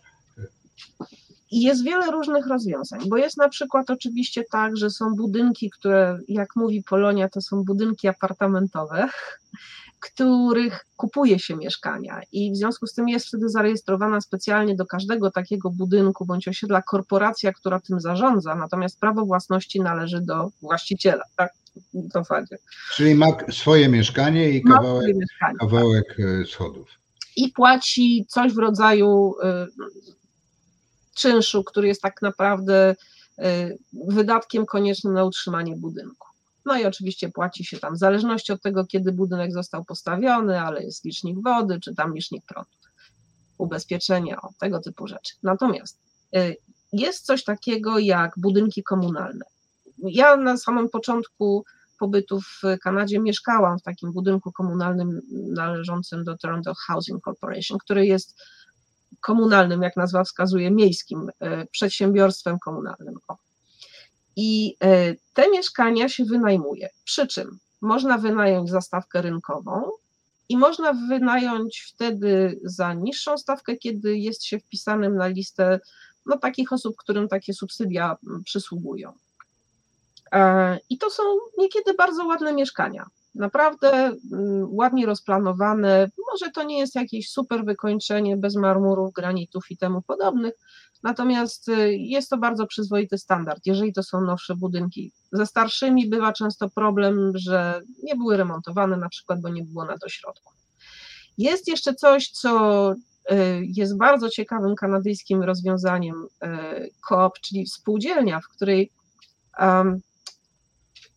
[1.50, 6.56] jest wiele różnych rozwiązań, bo jest na przykład oczywiście tak, że są budynki, które, jak
[6.56, 9.08] mówi Polonia, to są budynki apartamentowe,
[10.12, 15.30] których kupuje się mieszkania i w związku z tym jest wtedy zarejestrowana specjalnie do każdego
[15.30, 21.52] takiego budynku bądź osiedla korporacja, która tym zarządza, natomiast prawo własności należy do właściciela, tak?
[21.94, 22.58] W zasadzie.
[22.94, 26.48] Czyli ma swoje mieszkanie i kawałek, mieszkanie, kawałek tak.
[26.48, 26.88] schodów.
[27.36, 29.66] I płaci coś w rodzaju y,
[31.14, 32.96] czynszu, który jest tak naprawdę
[33.38, 36.28] y, wydatkiem koniecznym na utrzymanie budynku.
[36.64, 40.84] No i oczywiście płaci się tam w zależności od tego, kiedy budynek został postawiony, ale
[40.84, 42.70] jest licznik wody, czy tam licznik prądu,
[43.58, 45.34] ubezpieczenia, o, tego typu rzeczy.
[45.42, 45.98] Natomiast
[46.92, 49.44] jest coś takiego jak budynki komunalne.
[50.02, 51.64] Ja na samym początku
[51.98, 58.36] pobytu w Kanadzie mieszkałam w takim budynku komunalnym należącym do Toronto Housing Corporation, który jest
[59.20, 63.14] komunalnym, jak nazwa wskazuje, miejskim e, przedsiębiorstwem komunalnym.
[64.36, 66.88] I e, te mieszkania się wynajmuje.
[67.04, 69.90] Przy czym można wynająć za stawkę rynkową
[70.48, 75.80] i można wynająć wtedy za niższą stawkę, kiedy jest się wpisanym na listę
[76.26, 79.12] no, takich osób, którym takie subsydia przysługują.
[80.32, 81.22] E, I to są
[81.58, 83.06] niekiedy bardzo ładne mieszkania
[83.38, 83.90] naprawdę
[84.32, 86.10] mm, ładnie rozplanowane.
[86.32, 90.54] Może to nie jest jakieś super wykończenie bez marmurów, granitów i temu podobnych,
[91.02, 95.12] natomiast y, jest to bardzo przyzwoity standard, jeżeli to są nowsze budynki.
[95.32, 99.98] Ze starszymi bywa często problem, że nie były remontowane, na przykład, bo nie było na
[99.98, 100.52] to środku.
[101.38, 102.96] Jest jeszcze coś, co y,
[103.62, 108.92] jest bardzo ciekawym kanadyjskim rozwiązaniem y, czyli spółdzielnia, w której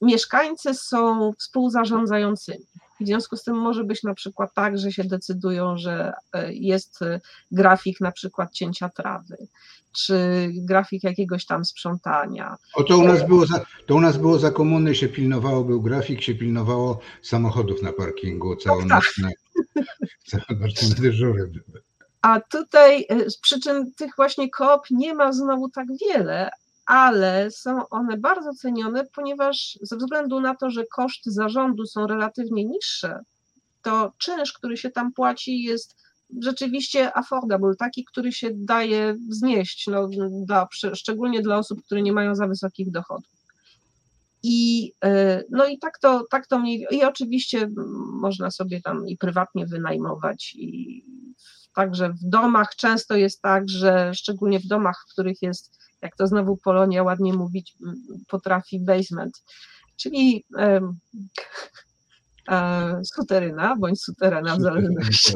[0.02, 2.66] mieszkańcy są współzarządzającymi.
[3.02, 7.02] W związku z tym może być na przykład tak, że się decydują, że e, jest
[7.02, 9.38] e, grafik na przykład cięcia trawy,
[9.92, 12.56] czy grafik jakiegoś tam sprzątania.
[12.76, 15.82] O to u nas było za, to u nas było za komuny się pilnowało, był
[15.82, 19.32] grafik, się pilnowało samochodów na parkingu, całonocne,
[19.76, 19.86] tak.
[20.26, 21.82] całonocne dyżury były.
[22.22, 26.50] A tutaj e, z przyczyn tych właśnie koop nie ma znowu tak wiele,
[26.86, 32.66] ale są one bardzo cenione, ponieważ ze względu na to, że koszty zarządu są relatywnie
[32.66, 33.20] niższe,
[33.82, 35.96] to czynsz, który się tam płaci, jest
[36.40, 40.10] rzeczywiście affordable, taki, który się daje znieść, no,
[40.48, 43.42] dla, szczególnie dla osób, które nie mają za wysokich dochodów.
[44.44, 47.70] I, e, no i tak to, tak to mniej, i oczywiście
[48.22, 51.06] można sobie tam i prywatnie wynajmować i
[51.76, 56.28] także w domach często jest tak, że szczególnie w domach, w których jest jak to
[56.28, 57.78] znowu Polonia ładnie mówić
[58.28, 59.44] potrafi, basement,
[59.98, 60.82] czyli e,
[62.52, 65.34] e, suteryna bądź suterena w zależności.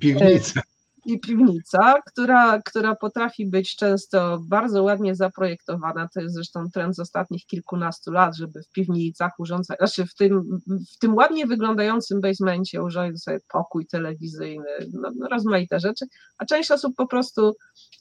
[0.00, 0.62] Piwnica
[1.06, 6.08] i piwnica, która, która potrafi być często bardzo ładnie zaprojektowana.
[6.14, 10.60] To jest zresztą trend z ostatnich kilkunastu lat, żeby w piwnicach urządzać, znaczy w tym,
[10.94, 16.06] w tym ładnie wyglądającym basemencie urządzić sobie pokój telewizyjny, no, no, rozmaite rzeczy,
[16.38, 17.52] a część osób po prostu,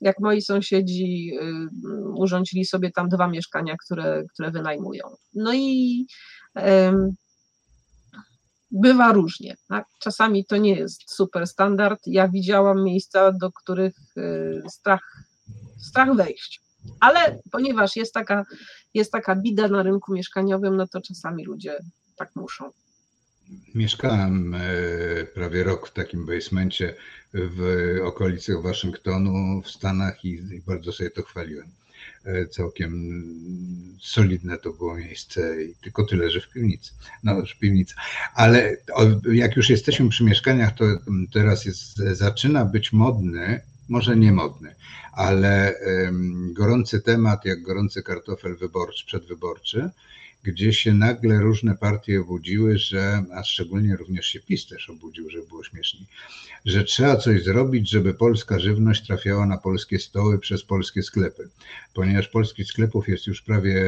[0.02, 1.70] jak moi sąsiedzi, y,
[2.15, 5.04] urządzili sobie tam dwa mieszkania, które, które wynajmują.
[5.34, 6.06] No i
[8.76, 9.56] bywa różnie.
[9.68, 9.86] Tak?
[10.00, 12.00] Czasami to nie jest super standard.
[12.06, 15.24] Ja widziałam miejsca, do których y, strach,
[15.78, 16.62] strach wejść.
[17.00, 18.46] Ale ponieważ jest taka,
[18.94, 21.78] jest taka bida na rynku mieszkaniowym, no to czasami ludzie
[22.16, 22.72] tak muszą.
[23.76, 24.60] Mieszkałem e,
[25.26, 26.96] prawie rok w takim basemencie
[27.34, 27.62] w
[28.04, 31.72] okolicach Waszyngtonu w Stanach i bardzo sobie to chwaliłem.
[32.26, 33.24] E, całkiem
[34.02, 36.92] solidne to było miejsce i tylko tyle, że w piwnicy.
[37.24, 37.96] No, w piwnicy.
[38.36, 38.78] Ale
[39.32, 40.86] jak już jesteśmy przy mieszkaniach, to
[41.34, 44.76] teraz jest, zaczyna być modny, może nie modny,
[45.14, 45.76] ale
[46.54, 49.90] gorący temat, jak gorący kartofel wyborczy, przedwyborczy,
[50.46, 55.48] gdzie się nagle różne partie obudziły, że, a szczególnie również się PiS też obudził, żeby
[55.48, 56.08] było śmieszniej,
[56.66, 61.50] że trzeba coś zrobić, żeby polska żywność trafiała na polskie stoły przez polskie sklepy.
[61.94, 63.86] Ponieważ polskich sklepów jest już prawie,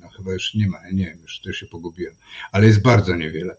[0.00, 2.14] no chyba już nie ma, nie wiem, już też się pogubiłem,
[2.52, 3.56] ale jest bardzo niewiele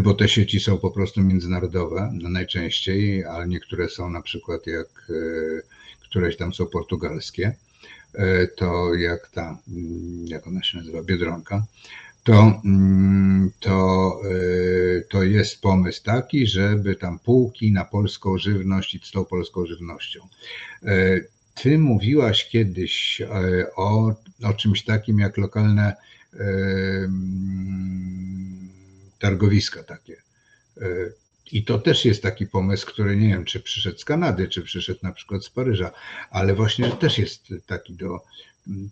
[0.00, 4.88] bo te sieci są po prostu międzynarodowe no najczęściej, ale niektóre są na przykład jak
[5.10, 5.12] e,
[6.00, 7.56] któreś tam są portugalskie.
[8.16, 11.66] E, to jak ta, mm, jak ona się nazywa, Biedronka,
[12.24, 19.00] to, mm, to, e, to jest pomysł taki, żeby tam półki na polską żywność i
[19.04, 20.20] z tą polską żywnością.
[20.82, 21.20] E,
[21.54, 23.22] ty mówiłaś kiedyś
[23.76, 25.94] o, o czymś takim jak lokalne
[26.32, 27.48] mm,
[29.18, 30.16] targowiska takie.
[31.52, 35.00] I to też jest taki pomysł, który nie wiem, czy przyszedł z Kanady, czy przyszedł
[35.02, 35.90] na przykład z Paryża,
[36.30, 38.20] ale właśnie też jest taki do.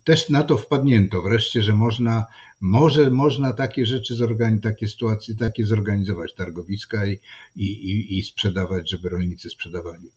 [0.03, 2.25] Też na to wpadnięto wreszcie, że można,
[2.61, 7.19] może można takie rzeczy zorganizować, takie sytuacje, takie zorganizować targowiska i,
[7.55, 10.09] i, i sprzedawać, żeby rolnicy sprzedawali.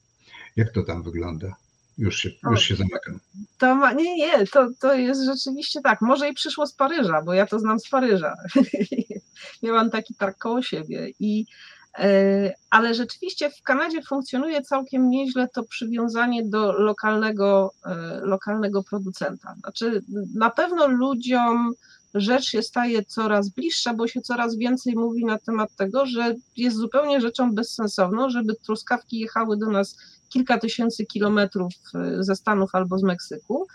[0.57, 1.57] Jak to tam wygląda?
[1.99, 3.21] Już się, już się zamykam.
[3.59, 6.01] To nie, nie, to, to jest rzeczywiście tak.
[6.01, 8.35] Może i przyszło z Paryża, bo ja to znam z Paryża.
[9.63, 11.47] Miałam taki targ koło siebie i
[12.71, 19.55] ale rzeczywiście w Kanadzie funkcjonuje całkiem nieźle to przywiązanie do lokalnego, e, lokalnego producenta.
[19.61, 20.03] Znaczy,
[20.35, 21.73] na pewno ludziom
[22.15, 26.77] rzecz się staje coraz bliższa, bo się coraz więcej mówi na temat tego, że jest
[26.77, 29.97] zupełnie rzeczą bezsensowną, żeby truskawki jechały do nas
[30.29, 33.67] kilka tysięcy kilometrów e, ze Stanów albo z Meksyku,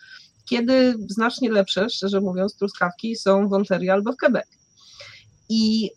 [0.45, 4.62] kiedy znacznie lepsze, szczerze mówiąc, truskawki są w Ontario albo w Quebec.
[5.49, 5.91] I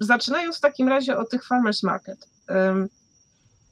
[0.00, 2.28] zaczynając w takim razie od tych farmers market.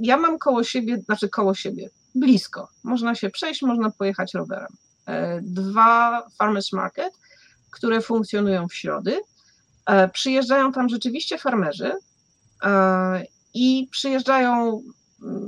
[0.00, 2.68] Ja mam koło siebie, znaczy koło siebie, blisko.
[2.84, 4.76] Można się przejść, można pojechać rowerem.
[5.06, 7.12] E, dwa farmers market,
[7.70, 9.20] które funkcjonują w środy.
[9.86, 11.92] E, przyjeżdżają tam rzeczywiście farmerzy
[12.62, 13.24] e,
[13.54, 14.82] i przyjeżdżają,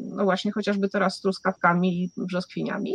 [0.02, 2.94] no właśnie, chociażby teraz z truskawkami i brzoskwiniami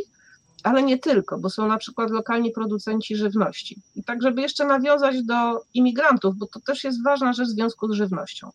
[0.64, 3.82] ale nie tylko, bo są na przykład lokalni producenci żywności.
[3.96, 7.94] I tak, żeby jeszcze nawiązać do imigrantów, bo to też jest ważna rzecz w związku
[7.94, 8.52] z żywnością.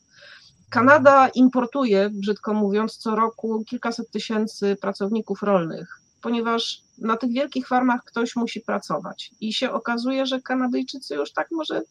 [0.70, 8.00] Kanada importuje, brzydko mówiąc, co roku kilkaset tysięcy pracowników rolnych, ponieważ na tych wielkich farmach
[8.04, 9.30] ktoś musi pracować.
[9.40, 11.82] I się okazuje, że Kanadyjczycy już tak może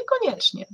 [0.00, 0.66] niekoniecznie.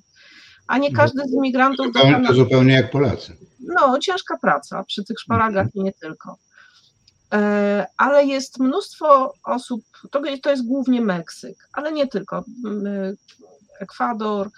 [0.67, 1.87] A nie każdy z imigrantów.
[1.87, 2.29] Zupełnie, Kanady...
[2.29, 3.37] To zupełnie jak Polacy.
[3.61, 6.39] No, ciężka praca przy tych szparagach i nie tylko.
[7.33, 12.45] E, ale jest mnóstwo osób, to, to jest głównie Meksyk, ale nie tylko,
[13.81, 14.51] Ekwador,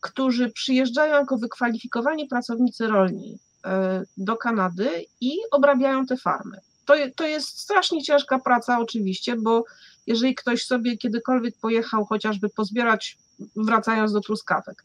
[0.00, 6.58] którzy przyjeżdżają jako wykwalifikowani pracownicy rolni e, do Kanady i obrabiają te farmy.
[6.84, 9.64] To, to jest strasznie ciężka praca, oczywiście, bo
[10.06, 13.18] jeżeli ktoś sobie kiedykolwiek pojechał chociażby pozbierać,
[13.56, 14.84] wracając do truskawek,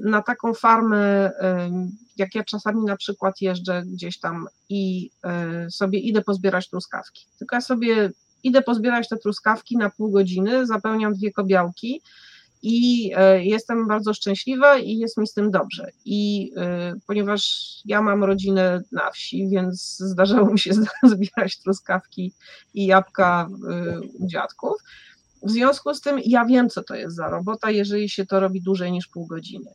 [0.00, 1.30] na taką farmę
[2.18, 7.26] jak ja czasami na przykład jeżdżę gdzieś tam i e, sobie idę pozbierać truskawki.
[7.38, 8.10] Tylko ja sobie
[8.42, 12.02] idę pozbierać te truskawki na pół godziny, zapełniam dwie kobiałki
[12.62, 15.90] i jestem bardzo szczęśliwa i jest mi z tym dobrze.
[16.04, 16.52] I
[17.06, 20.72] ponieważ ja mam rodzinę na wsi, więc zdarzało mi się
[21.12, 22.32] zbierać truskawki
[22.74, 23.48] i jabłka
[24.18, 24.76] u dziadków.
[25.42, 28.62] W związku z tym ja wiem, co to jest za robota, jeżeli się to robi
[28.62, 29.70] dłużej niż pół godziny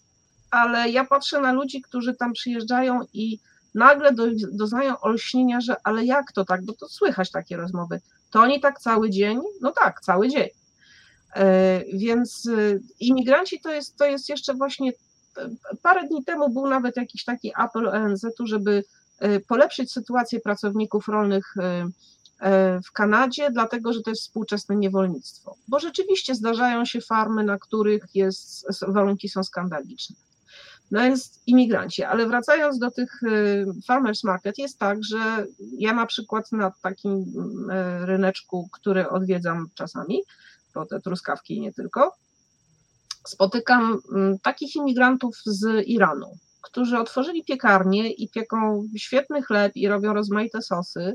[0.54, 3.40] ale ja patrzę na ludzi, którzy tam przyjeżdżają i
[3.76, 8.02] nagle do, doznają olśnienia, że ale jak to tak, bo to słychać takie rozmowy.
[8.32, 9.40] To oni tak cały dzień?
[9.62, 10.50] No tak, cały dzień.
[11.36, 14.92] E, więc e, imigranci to jest, to jest jeszcze właśnie,
[15.38, 15.50] e,
[15.82, 18.84] parę dni temu był nawet jakiś taki apel ONZ-u, żeby
[19.48, 21.56] polepszyć sytuację pracowników rolnych
[22.86, 25.56] w Kanadzie, dlatego że to jest współczesne niewolnictwo.
[25.68, 30.16] Bo rzeczywiście zdarzają się farmy, na których jest, warunki są skandaliczne
[30.94, 32.04] no więc imigranci.
[32.04, 35.46] Ale wracając do tych y, farmers market, jest tak, że
[35.78, 40.24] ja na przykład na takim y, ryneczku, który odwiedzam czasami,
[40.74, 42.16] po te truskawki i nie tylko,
[43.28, 44.02] spotykam
[44.42, 51.14] takich imigrantów z Iranu, którzy otworzyli piekarnię i pieką świetny chleb i robią rozmaite sosy.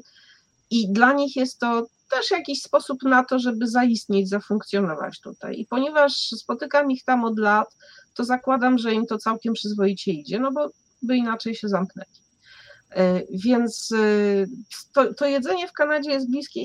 [0.71, 5.61] I dla nich jest to też jakiś sposób na to, żeby zaistnieć, zafunkcjonować tutaj.
[5.61, 7.77] I ponieważ spotykam ich tam od lat,
[8.15, 10.71] to zakładam, że im to całkiem przyzwoicie idzie, no bo
[11.03, 12.09] by inaczej się zamknęli.
[12.91, 14.47] E, więc e,
[14.95, 16.61] to, to jedzenie w Kanadzie jest bliskie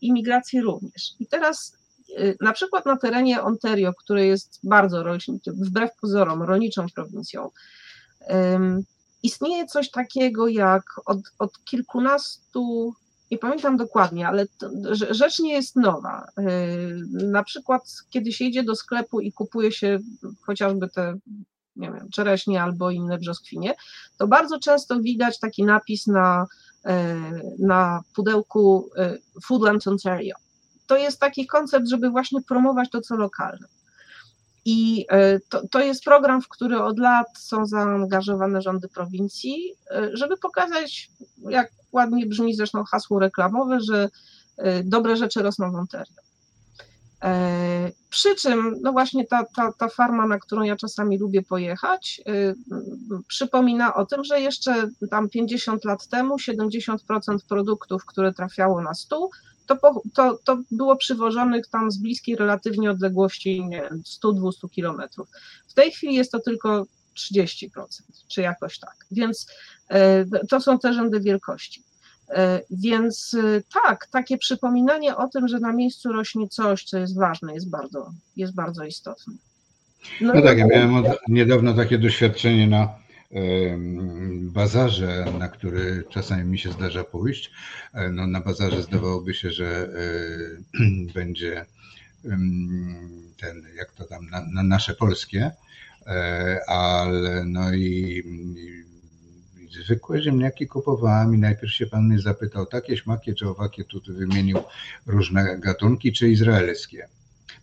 [0.00, 1.12] imigracji również.
[1.20, 1.76] I teraz
[2.18, 7.50] e, na przykład na terenie Ontario, które jest bardzo rolniczym, wbrew pozorom rolniczą prowincją,
[9.22, 12.94] istnieje coś takiego jak od, od kilkunastu
[13.30, 14.70] nie pamiętam dokładnie, ale to,
[15.10, 16.26] rzecz nie jest nowa.
[16.38, 19.98] Y, na przykład, kiedy się idzie do sklepu i kupuje się
[20.42, 21.18] chociażby te
[21.76, 23.74] nie wiem, czereśnie albo inne brzoskwinie,
[24.18, 26.46] to bardzo często widać taki napis na,
[26.86, 26.90] y,
[27.58, 30.36] na pudełku y, Foodland Ontario.
[30.86, 33.66] To jest taki koncept, żeby właśnie promować to, co lokalne.
[34.64, 35.06] I
[35.48, 39.72] to, to jest program, w który od lat są zaangażowane rządy prowincji,
[40.12, 41.10] żeby pokazać,
[41.48, 44.08] jak ładnie brzmi zresztą hasło reklamowe, że
[44.58, 46.26] y, dobre rzeczy rosną w Ontario.
[47.22, 52.20] E, przy czym, no właśnie ta, ta, ta farma, na którą ja czasami lubię pojechać,
[52.28, 52.54] y,
[53.28, 56.96] przypomina o tym, że jeszcze tam 50 lat temu 70%
[57.48, 59.30] produktów, które trafiało na stół,
[59.66, 63.62] to, to, to było przywożonych tam z bliskiej relatywnie odległości
[64.24, 65.28] 100-200 kilometrów.
[65.68, 66.86] W tej chwili jest to tylko
[67.16, 67.68] 30%,
[68.28, 68.96] czy jakoś tak.
[69.10, 69.46] Więc
[69.88, 71.85] e, to są te rzędy wielkości.
[72.30, 77.16] E, więc e, tak, takie przypominanie o tym, że na miejscu rośnie coś, co jest
[77.16, 79.34] ważne, jest bardzo, jest bardzo istotne.
[80.20, 82.88] No, no tak, ja miałem od, niedawno takie doświadczenie na
[84.40, 87.50] bazarze, na który czasami mi się zdarza pójść.
[87.94, 89.88] E, no, na bazarze zdawałoby się, że
[91.14, 91.66] będzie
[93.36, 95.50] ten, jak to tam, na, na nasze polskie,
[96.66, 98.22] ale no i,
[98.56, 98.95] i
[99.84, 104.58] zwykłe ziemniaki kupowałem i najpierw się pan mnie zapytał, takie śmakie czy owakie, tu wymienił
[105.06, 107.08] różne gatunki, czy izraelskie.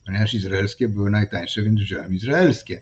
[0.06, 2.82] Ponieważ izraelskie były najtańsze, więc wziąłem izraelskie.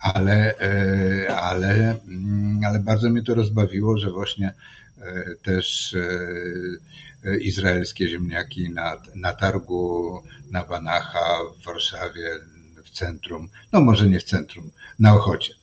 [0.00, 4.54] Ale, e, ale, mm, ale bardzo mnie to rozbawiło, że właśnie
[4.98, 5.96] e, też
[7.24, 12.30] e, izraelskie ziemniaki na, na targu na Banacha w Warszawie,
[12.84, 15.59] w centrum, no może nie w centrum, na Ochocie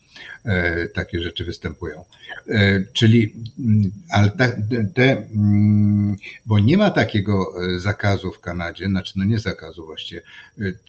[0.93, 2.05] takie rzeczy występują.
[2.49, 4.61] E, czyli, mm, ale te,
[4.95, 6.15] te, mm,
[6.45, 10.21] bo nie ma takiego e, zakazu w Kanadzie, znaczy no nie zakazu właściwie,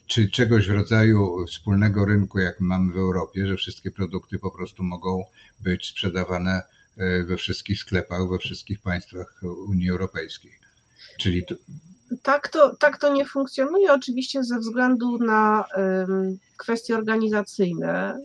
[0.06, 4.82] czy czegoś w rodzaju wspólnego rynku, jak mamy w Europie, że wszystkie produkty po prostu
[4.82, 5.24] mogą
[5.60, 6.62] być sprzedawane
[7.26, 10.52] we wszystkich sklepach, we wszystkich państwach Unii Europejskiej.
[11.18, 11.54] Czyli to,
[12.22, 15.64] tak to, tak to nie funkcjonuje, oczywiście ze względu na
[16.56, 18.18] kwestie organizacyjne.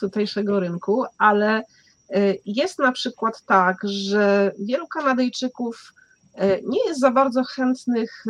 [0.00, 5.92] Tutejszego rynku, ale y, jest na przykład tak, że wielu Kanadyjczyków
[6.34, 8.24] y, nie jest za bardzo chętnych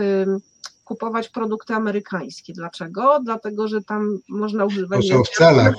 [0.84, 2.52] kupować produkty amerykańskie.
[2.52, 3.20] Dlaczego?
[3.24, 5.08] Dlatego, że tam można używać.
[5.08, 5.74] To są w celach.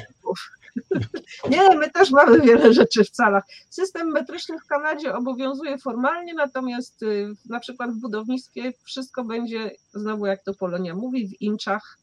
[1.49, 3.43] Nie, my też mamy wiele rzeczy w calach.
[3.69, 7.05] System metryczny w Kanadzie obowiązuje formalnie, natomiast
[7.49, 11.97] na przykład w budownictwie wszystko będzie, znowu jak to Polonia mówi, w inczach.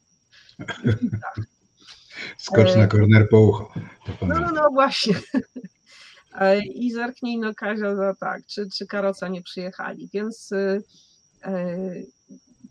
[0.85, 1.58] W inczach.
[2.39, 3.73] Skocz na korner po ucho.
[4.23, 5.15] No, no, no właśnie.
[6.35, 10.81] E, I zerknij no Kazia za tak, czy, czy karoca nie przyjechali, więc e,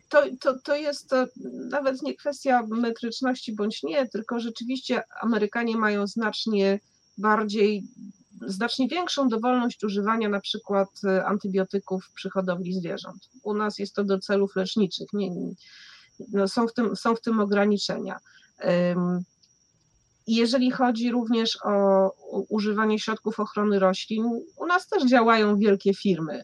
[0.10, 1.26] to, to, to jest to
[1.70, 6.80] nawet nie kwestia metryczności bądź nie, tylko rzeczywiście Amerykanie mają znacznie
[7.18, 7.84] bardziej,
[8.48, 13.30] znacznie większą dowolność używania na przykład e, antybiotyków przy hodowli zwierząt.
[13.44, 15.32] U nas jest to do celów leczniczych, nie,
[16.32, 18.20] no są, w tym, są w tym ograniczenia.
[20.28, 22.12] Jeżeli chodzi również o
[22.50, 24.26] używanie środków ochrony roślin,
[24.58, 26.44] u nas też działają wielkie firmy,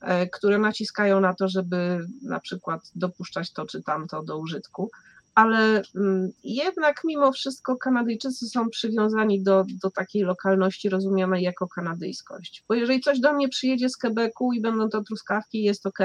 [0.00, 4.90] e, które naciskają na to, żeby na przykład dopuszczać to czy tamto do użytku,
[5.36, 12.64] ale mm, jednak mimo wszystko Kanadyjczycy są przywiązani do, do takiej lokalności rozumianej jako kanadyjskość.
[12.68, 15.98] Bo jeżeli coś do mnie przyjedzie z Quebecu i będą to truskawki, jest ok.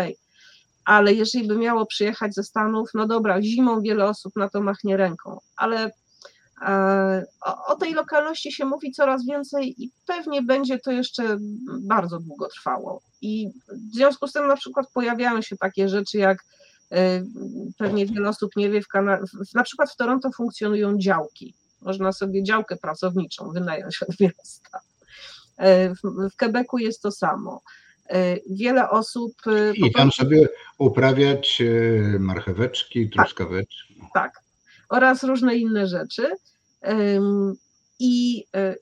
[0.86, 4.98] Ale jeżeli by miało przyjechać ze Stanów, no dobra, zimą wiele osób na to machnie
[4.98, 5.92] ręką, ale
[7.42, 11.38] o, o, tej lokalności się mówi coraz więcej i pewnie będzie to jeszcze
[11.82, 13.02] bardzo długo trwało.
[13.22, 13.50] I
[13.92, 16.44] w związku z tym na przykład pojawiają się takie rzeczy jak
[16.92, 17.24] e,
[17.78, 21.54] pewnie wiele osób nie wie, w Kana- na przykład w Toronto funkcjonują działki.
[21.82, 24.80] Można sobie działkę pracowniczą wynająć od miasta.
[25.58, 26.00] E, w,
[26.34, 27.62] w Quebecu jest to samo.
[28.50, 29.34] Wiele osób.
[29.74, 30.48] I tam sobie
[30.78, 31.62] uprawiać
[32.20, 33.96] marcheweczki, truskaweczki.
[34.00, 34.44] Tak, tak.
[34.90, 36.32] Oraz różne inne rzeczy.
[38.04, 38.76] I e,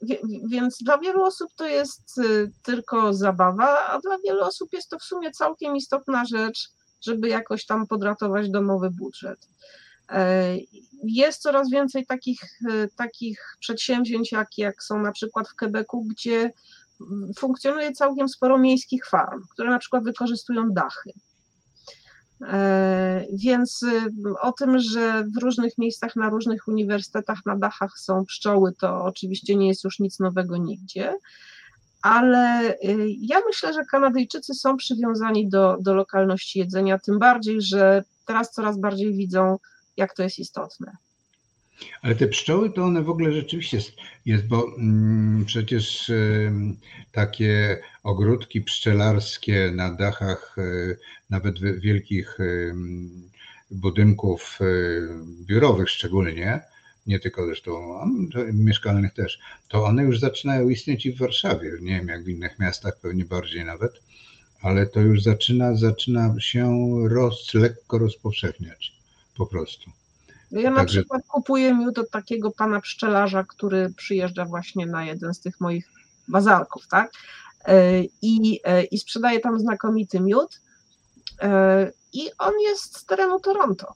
[0.50, 2.24] więc dla wielu osób to jest e,
[2.64, 6.70] tylko zabawa, a dla wielu osób jest to w sumie całkiem istotna rzecz,
[7.02, 9.48] żeby jakoś tam podratować domowy budżet.
[10.10, 10.56] E,
[11.04, 12.40] jest coraz więcej takich,
[12.96, 16.52] takich przedsięwzięć, jak, jak są na przykład w Quebecu, gdzie
[17.38, 21.14] funkcjonuje całkiem sporo miejskich farm, które na przykład wykorzystują dachy.
[22.42, 24.12] E, więc y,
[24.42, 29.56] o tym, że w różnych miejscach, na różnych uniwersytetach, na dachach są pszczoły, to oczywiście
[29.56, 31.16] nie jest już nic nowego nigdzie.
[32.02, 38.04] Ale y, ja myślę, że Kanadyjczycy są przywiązani do, do lokalności jedzenia, tym bardziej, że
[38.26, 39.58] teraz coraz bardziej widzą,
[39.98, 40.98] jak to jest istotne.
[42.02, 43.92] Ale te pszczoły to one w ogóle rzeczywiście jest,
[44.26, 46.12] jest bo mm, przecież
[47.12, 50.98] takie ogródki pszczelarskie na dachach y,
[51.30, 52.38] nawet wielkich
[53.72, 54.60] budynków
[55.46, 56.62] biurowych szczególnie,
[57.08, 58.00] nie tylko zresztą
[58.54, 61.72] mieszkalnych też, to one już zaczynają istnieć i w Warszawie.
[61.82, 63.92] Nie wiem jak w innych miastach, pewnie bardziej nawet,
[64.62, 68.94] ale to już zaczyna, zaczyna się roz, lekko rozpowszechniać
[69.38, 69.92] po prostu.
[70.52, 71.00] Ja na Także...
[71.00, 75.90] przykład kupuję miód od takiego pana pszczelarza, który przyjeżdża właśnie na jeden z tych moich
[76.28, 77.12] bazarków, tak?
[77.66, 80.62] E, I, e, i sprzedaje tam znakomity miód.
[81.42, 83.94] E, I on jest z terenu Toronto.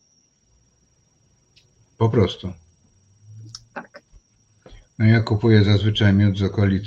[1.97, 2.53] Po prostu.
[3.73, 4.01] Tak.
[4.99, 6.85] No ja kupuję zazwyczaj miód z okolic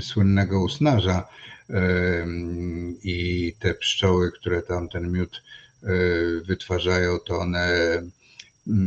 [0.00, 1.28] słynnego usnarza
[3.02, 5.42] i te pszczoły, które tam ten miód
[6.46, 7.68] wytwarzają, to one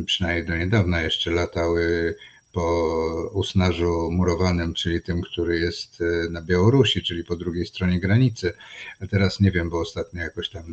[0.06, 2.16] przynajmniej do niedawna jeszcze latały
[2.54, 8.54] po usnażu murowanym, czyli tym, który jest e, na Białorusi, czyli po drugiej stronie granicy.
[9.00, 10.64] A teraz nie wiem, bo ostatnio jakoś tam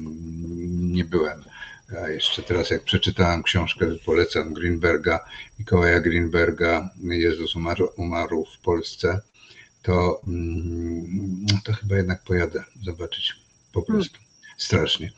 [0.92, 1.42] nie byłem.
[2.02, 5.20] A jeszcze teraz, jak przeczytałem książkę, polecam Greenberga,
[5.58, 9.20] Mikołaja Greenberga, Jezus umarł, umarł w Polsce,
[9.82, 13.32] to, mm, to chyba jednak pojadę zobaczyć
[13.72, 14.02] po hmm.
[14.02, 14.27] prostu.
[14.58, 15.12] Strasznie.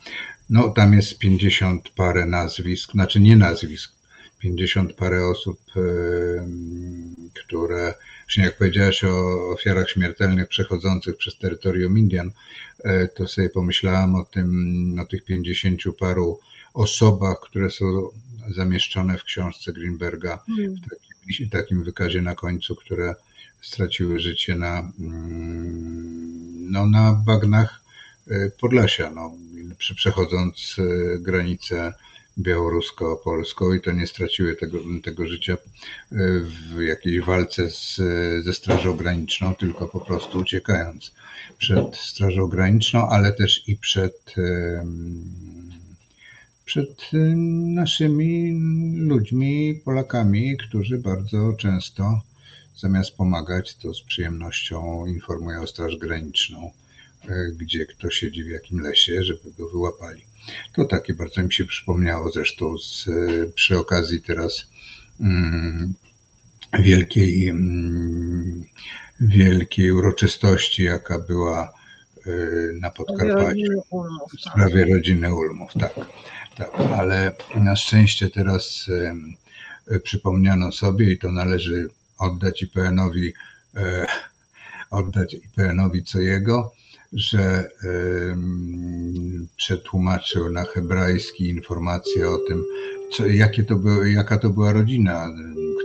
[0.49, 3.91] No, tam jest 50 parę nazwisk, znaczy nie nazwisk,
[4.39, 5.59] 50 parę osób,
[7.33, 12.31] które, właśnie jak powiedziałeś o ofiarach śmiertelnych przechodzących przez terytorium Indian,
[12.83, 16.39] e, to sobie pomyślałam o tym, o tych 50 paru
[16.73, 18.09] osobach, które są
[18.55, 20.75] zamieszczone w książce Greenberga, hmm.
[20.75, 23.15] w takim, takim wykazie na końcu, które
[23.61, 27.80] straciły życie na, mm, no, na bagnach
[28.59, 29.31] Podlasia, no,
[29.95, 31.93] przechodząc e, granicę
[32.37, 35.57] białorusko-polską i to nie straciły tego, tego życia e,
[36.75, 37.95] w jakiejś walce z,
[38.45, 41.11] ze Strażą Graniczną, tylko po prostu uciekając
[41.57, 44.35] przed Strażą Graniczną, ale też i przed,
[46.65, 47.09] przed
[47.75, 48.59] naszymi
[48.95, 52.21] ludźmi, Polakami, którzy bardzo często
[52.77, 56.71] zamiast pomagać, to z przyjemnością informują Straż Graniczną,
[57.53, 60.21] gdzie kto siedzi w jakim lesie, żeby go wyłapali.
[60.73, 63.05] To takie bardzo mi się przypomniało zresztą z,
[63.53, 64.67] przy okazji teraz
[65.19, 65.93] mm,
[66.79, 68.63] wielkiej, mm,
[69.19, 71.73] wielkiej uroczystości, jaka była
[72.27, 73.83] y, na Podkarpaciu
[74.29, 74.51] w tak.
[74.51, 75.93] sprawie rodziny Ulmów, tak,
[76.57, 76.69] tak.
[76.97, 78.87] Ale na szczęście teraz
[79.91, 83.31] y, przypomniano sobie i to należy oddać IPN-owi, y,
[84.91, 86.73] oddać IPN-owi co jego,
[87.13, 87.69] że
[89.55, 92.63] przetłumaczył na hebrajski informacje o tym,
[93.11, 95.29] co, jakie to były, jaka to była rodzina,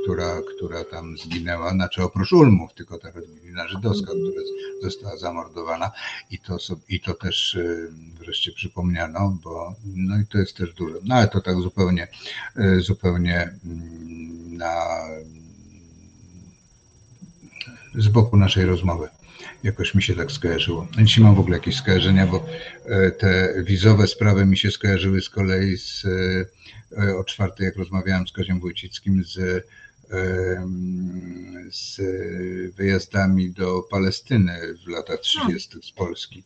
[0.02, 4.42] która, która tam zginęła, znaczy oprócz Ulmów, tylko ta rodzina żydowska, która
[4.82, 5.90] została zamordowana
[6.30, 6.56] i to,
[6.88, 7.58] i to też
[8.18, 10.96] wreszcie przypomniano, bo no i to jest też dużo.
[11.04, 12.08] No ale to tak zupełnie,
[12.56, 14.86] e, zupełnie mm, na
[17.94, 19.08] z boku naszej rozmowy.
[19.66, 20.88] Jakoś mi się tak skojarzyło.
[21.02, 22.46] Dzisiaj mam w ogóle jakieś skojarzenia, bo
[22.84, 26.04] e, te wizowe sprawy mi się skojarzyły z kolei z,
[26.98, 30.66] e, o czwartej, jak rozmawiałem z Koziem Wójcickim, z, e,
[31.70, 32.00] z
[32.76, 35.78] wyjazdami do Palestyny w latach 30.
[35.82, 36.44] z Polski.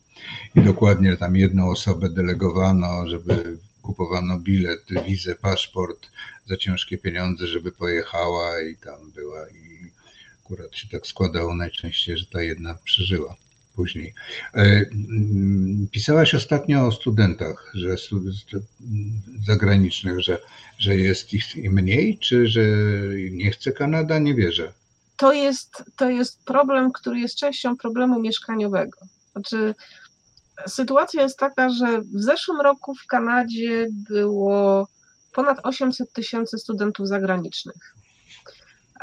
[0.55, 6.11] I dokładnie tam jedną osobę delegowano, żeby kupowano bilet, wizę, paszport
[6.47, 10.00] za ciężkie pieniądze, żeby pojechała i tam była i
[10.51, 13.37] akurat się tak składało najczęściej, że ta jedna przeżyła
[13.77, 14.15] później.
[14.55, 17.97] E, mm, pisałaś ostatnio o studentach, że
[19.47, 20.39] zagranicznych, że,
[20.79, 22.61] że jest ich mniej, czy że
[23.31, 24.19] nie chce Kanada?
[24.19, 24.73] Nie wierzę.
[25.17, 28.99] To jest, to jest problem, który jest częścią problemu mieszkaniowego.
[29.33, 29.75] Znaczy,
[30.67, 34.89] sytuacja jest taka, że w zeszłym roku w Kanadzie było
[35.33, 38.00] ponad 800 tysięcy studentów zagranicznych.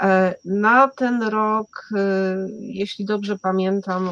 [0.00, 4.10] E, na ten rok, e, jeśli dobrze pamiętam,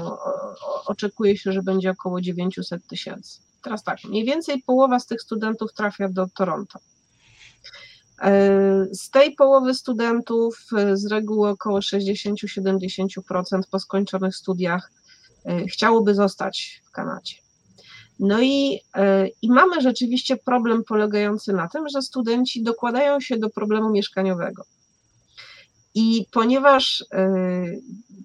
[0.86, 3.40] oczekuje się, że będzie około 900 tysięcy.
[3.62, 6.78] Teraz tak, mniej więcej połowa z tych studentów trafia do Toronto.
[8.22, 8.30] E,
[8.92, 14.90] z tej połowy studentów z reguły około 60-70% po skończonych studiach
[15.68, 17.36] chciałoby zostać w Kanadzie.
[18.18, 18.80] No i,
[19.42, 24.64] i mamy rzeczywiście problem polegający na tym, że studenci dokładają się do problemu mieszkaniowego.
[25.96, 27.34] I ponieważ e,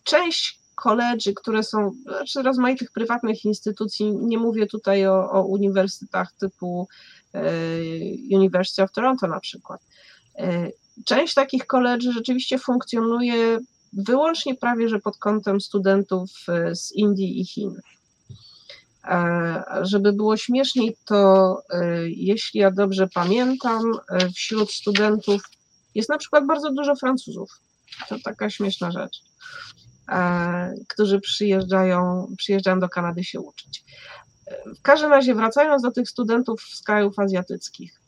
[0.03, 6.87] część koledży, które są, znaczy rozmaitych prywatnych instytucji, nie mówię tutaj o, o uniwersytetach typu
[7.33, 7.41] e,
[8.31, 9.81] University of Toronto na przykład,
[10.35, 10.71] e,
[11.05, 13.59] część takich koledży rzeczywiście funkcjonuje
[13.93, 16.29] wyłącznie prawie że pod kątem studentów
[16.73, 17.81] z Indii i Chin.
[19.81, 21.57] Żeby było śmieszniej, to
[22.05, 23.81] jeśli ja dobrze pamiętam,
[24.35, 25.41] wśród studentów
[25.95, 27.49] jest na przykład bardzo dużo Francuzów.
[28.09, 29.21] To taka śmieszna rzecz,
[30.09, 33.83] e, którzy przyjeżdżają, przyjeżdżają do Kanady się uczyć.
[34.79, 38.01] W każdym razie, wracając do tych studentów z krajów azjatyckich.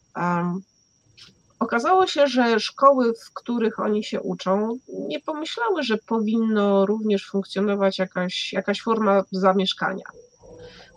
[1.60, 4.78] Okazało się, że szkoły, w których oni się uczą,
[5.08, 10.04] nie pomyślały, że powinno również funkcjonować jakaś, jakaś forma zamieszkania.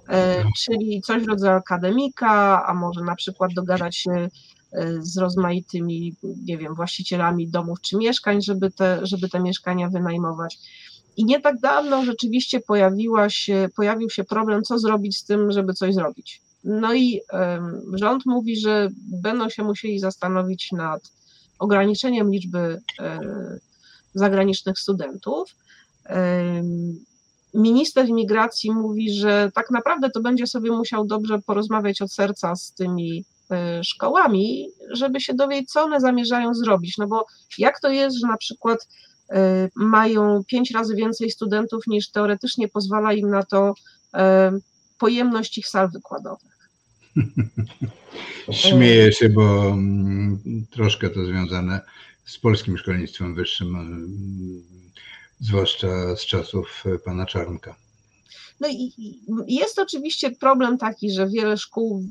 [0.09, 4.29] E, czyli coś w rodzaju akademika, a może na przykład dogadać się e,
[5.01, 6.15] z rozmaitymi,
[6.45, 10.59] nie wiem, właścicielami domów czy mieszkań, żeby te, żeby te mieszkania wynajmować.
[11.17, 15.75] I nie tak dawno rzeczywiście pojawiła się, pojawił się problem, co zrobić z tym, żeby
[15.75, 16.41] coś zrobić.
[16.65, 17.21] No i
[17.93, 18.89] rząd mówi, że
[19.23, 21.13] będą się musieli zastanowić nad
[21.59, 23.59] ograniczeniem liczby um,
[24.15, 25.57] zagranicznych studentów.
[27.55, 32.73] Minister imigracji mówi, że tak naprawdę to będzie sobie musiał dobrze porozmawiać od serca z
[32.73, 33.36] tymi e,
[33.83, 36.99] szkołami, żeby się dowiedzieć, co one zamierzają zrobić.
[36.99, 37.27] No bo
[37.59, 38.89] jak to jest, że na przykład
[39.31, 43.75] e, mają pięć razy więcej studentów niż teoretycznie pozwala im na to
[44.15, 44.53] e,
[44.99, 46.57] pojemność ich sal wykładowych.
[48.51, 51.81] Śmieję się, bo mm, troszkę to związane
[52.25, 53.77] z polskim szkolnictwem wyższym
[55.41, 57.86] zwłaszcza z czasów pana Czarnka.
[58.61, 58.93] No i
[59.49, 62.05] jest oczywiście problem taki, że wiele szkół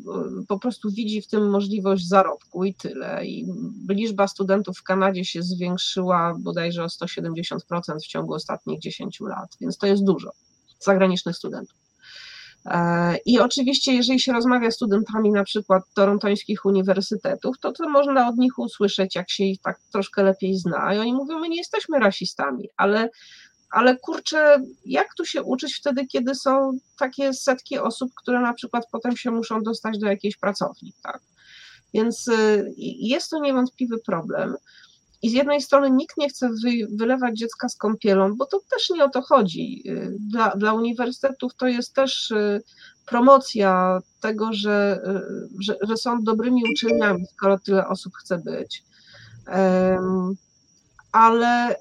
[0.47, 3.25] po prostu widzi w tym możliwość zarobku i tyle.
[3.25, 3.47] I
[3.89, 7.59] liczba studentów w Kanadzie się zwiększyła bodajże o 170%
[8.03, 10.31] w ciągu ostatnich 10 lat, więc to jest dużo
[10.79, 11.85] zagranicznych studentów.
[12.65, 18.27] E, I oczywiście, jeżeli się rozmawia z studentami na przykład torontońskich uniwersytetów, to, to można
[18.27, 20.93] od nich usłyszeć, jak się ich tak troszkę lepiej zna.
[20.93, 23.09] I oni mówią, my nie jesteśmy rasistami, ale,
[23.71, 28.83] ale kurczę, jak tu się uczyć wtedy, kiedy są takie setki osób, które na przykład
[28.91, 31.21] potem się muszą dostać do jakiejś pracowni, tak?
[31.93, 34.55] Więc y, jest to niewątpliwy problem.
[35.21, 38.89] I z jednej strony nikt nie chce wy, wylewać dziecka z kąpielą, bo to też
[38.89, 39.83] nie o to chodzi.
[39.87, 42.63] Y, dla, dla uniwersytetów to jest też y,
[43.05, 45.01] promocja tego, że,
[45.59, 48.83] że, że są dobrymi uczelniami, skoro tyle osób chce być.
[51.15, 51.75] Ale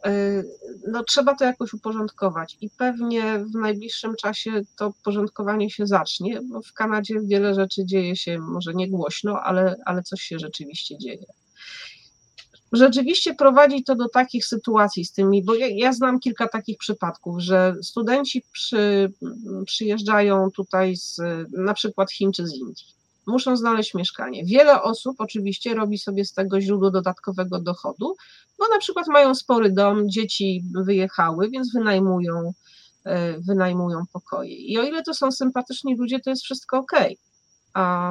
[0.89, 6.63] no, trzeba to jakoś uporządkować i pewnie w najbliższym czasie to porządkowanie się zacznie, bo
[6.63, 11.27] w Kanadzie wiele rzeczy dzieje się, może nie głośno, ale, ale coś się rzeczywiście dzieje
[12.73, 17.41] rzeczywiście prowadzi to do takich sytuacji z tymi, bo ja, ja znam kilka takich przypadków,
[17.41, 19.13] że studenci przy,
[19.67, 21.21] przyjeżdżają tutaj z
[21.53, 23.04] na przykład Chin czy z Indii.
[23.27, 24.45] Muszą znaleźć mieszkanie.
[24.45, 28.17] Wiele osób oczywiście robi sobie z tego źródło dodatkowego dochodu,
[28.59, 32.53] bo na przykład mają spory dom, dzieci wyjechały, więc wynajmują,
[33.05, 34.57] e, wynajmują pokoje.
[34.57, 36.93] I o ile to są sympatyczni ludzie, to jest wszystko ok,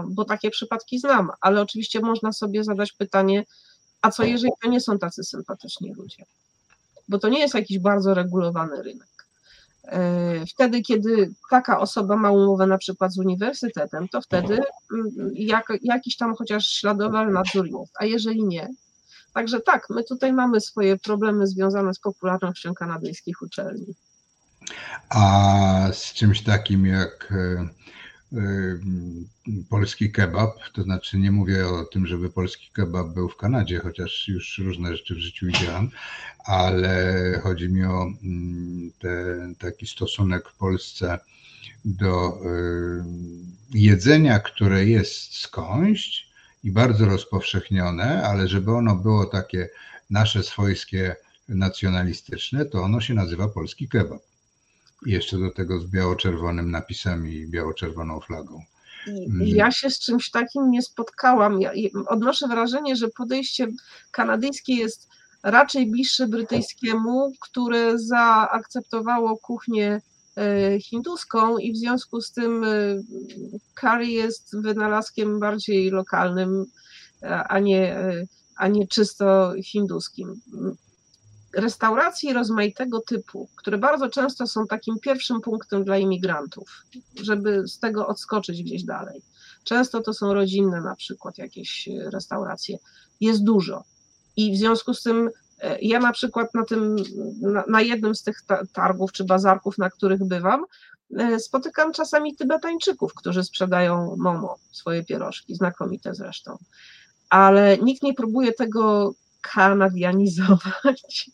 [0.09, 3.45] bo takie przypadki znam, ale oczywiście można sobie zadać pytanie,
[4.01, 6.25] a co jeżeli to nie są tacy sympatyczni ludzie?
[7.09, 9.12] Bo to nie jest jakiś bardzo regulowany rynek.
[9.87, 14.53] E, wtedy, kiedy taka osoba ma umowę na przykład z uniwersytetem, to wtedy
[14.93, 18.69] mm, jak, jakiś tam chociaż śladowy nadzór jest, a jeżeli nie,
[19.33, 23.95] Także tak, my tutaj mamy swoje problemy związane z popularnością kanadyjskich uczelni.
[25.09, 27.67] A z czymś takim jak e,
[29.69, 34.27] polski kebab, to znaczy nie mówię o tym, żeby polski kebab był w Kanadzie, chociaż
[34.27, 35.89] już różne rzeczy w życiu widziałem,
[36.45, 38.05] ale chodzi mi o
[38.99, 41.19] ten taki stosunek w Polsce
[41.85, 42.37] do
[43.73, 46.27] jedzenia, które jest skądś
[46.63, 49.69] i bardzo rozpowszechnione, ale żeby ono było takie
[50.09, 51.15] nasze swojskie
[51.49, 54.32] nacjonalistyczne, to ono się nazywa polski kebab.
[55.05, 58.61] I jeszcze do tego z biało-czerwonym napisami i biało-czerwoną flagą.
[59.07, 59.47] Mhm.
[59.47, 61.61] Ja się z czymś takim nie spotkałam.
[61.61, 61.71] Ja
[62.07, 63.67] odnoszę wrażenie, że podejście
[64.11, 65.09] kanadyjskie jest
[65.43, 70.01] raczej bliższe brytyjskiemu, które zaakceptowało kuchnię
[70.37, 72.67] e, hinduską i w związku z tym e,
[73.81, 76.65] curry jest wynalazkiem bardziej lokalnym,
[77.49, 78.25] a nie, e,
[78.55, 80.41] a nie czysto hinduskim
[81.53, 86.83] restauracji rozmaitego typu, które bardzo często są takim pierwszym punktem dla imigrantów,
[87.21, 89.21] żeby z tego odskoczyć gdzieś dalej.
[89.63, 92.77] Często to są rodzinne na przykład jakieś restauracje.
[93.21, 93.83] Jest dużo.
[94.37, 95.29] I w związku z tym
[95.59, 96.95] e, ja na przykład na tym,
[97.41, 98.41] na, na jednym z tych
[98.73, 100.65] targów czy bazarków, na których bywam,
[101.17, 106.57] e, spotykam czasami Tybetańczyków, którzy sprzedają momo, swoje pierożki, znakomite zresztą.
[107.29, 111.29] Ale nikt nie próbuje tego kanadianizować.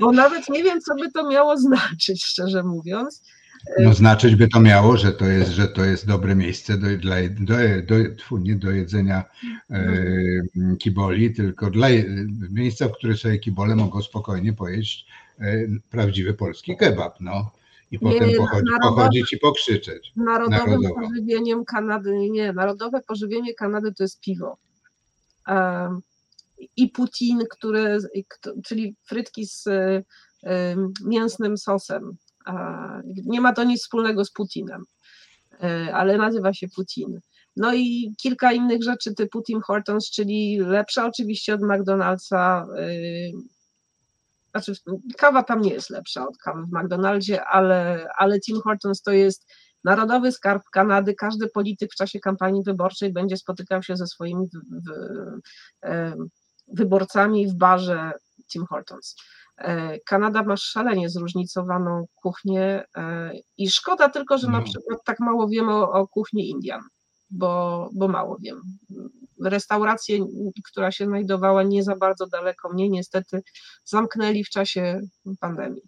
[0.00, 3.22] Bo nawet nie wiem, co by to miało znaczyć, szczerze mówiąc.
[3.78, 7.16] No znaczyć by to miało, że to jest, że to jest dobre miejsce do, dla,
[7.40, 7.54] do,
[7.86, 9.24] do, nie do jedzenia
[9.70, 9.86] e,
[10.78, 11.88] kiboli, tylko dla
[12.50, 15.06] miejsca, w którym sobie kibole mogą spokojnie pojeść
[15.40, 15.44] e,
[15.90, 17.50] prawdziwy polski kebab, no.
[17.90, 20.12] I nie, potem pochodzi, narodowe, pochodzić i pokrzyczeć.
[20.16, 20.94] Narodowym Narodowe.
[20.94, 24.56] pożywieniem Kanady, nie, narodowe pożywienie Kanady to jest piwo.
[26.76, 27.98] I Putin, który,
[28.64, 29.64] czyli frytki z
[31.04, 32.16] mięsnym sosem.
[33.24, 34.84] Nie ma to nic wspólnego z Putinem,
[35.92, 37.20] ale nazywa się Putin.
[37.56, 42.66] No i kilka innych rzeczy typu Tim Hortons, czyli lepsza oczywiście od McDonald'sa.
[44.50, 44.72] Znaczy,
[45.16, 49.46] kawa tam nie jest lepsza od kawy w McDonaldzie, ale, ale Tim Hortons to jest
[49.84, 54.58] Narodowy Skarb Kanady, każdy polityk w czasie kampanii wyborczej będzie spotykał się ze swoimi w,
[54.86, 54.90] w,
[56.74, 58.12] wyborcami w barze
[58.52, 59.16] Tim Hortons.
[59.58, 64.64] E, Kanada ma szalenie zróżnicowaną kuchnię e, i szkoda tylko, że na no.
[64.64, 66.80] przykład tak mało wiemy o, o kuchni Indian,
[67.30, 68.60] bo, bo mało wiem.
[69.44, 70.26] Restaurację,
[70.64, 73.42] która się znajdowała nie za bardzo daleko mnie, niestety
[73.84, 75.00] zamknęli w czasie
[75.40, 75.82] pandemii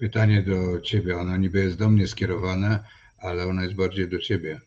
[0.00, 1.18] pytanie do ciebie.
[1.18, 2.84] Ono niby jest do mnie skierowane,
[3.18, 4.60] ale ono jest bardziej do ciebie.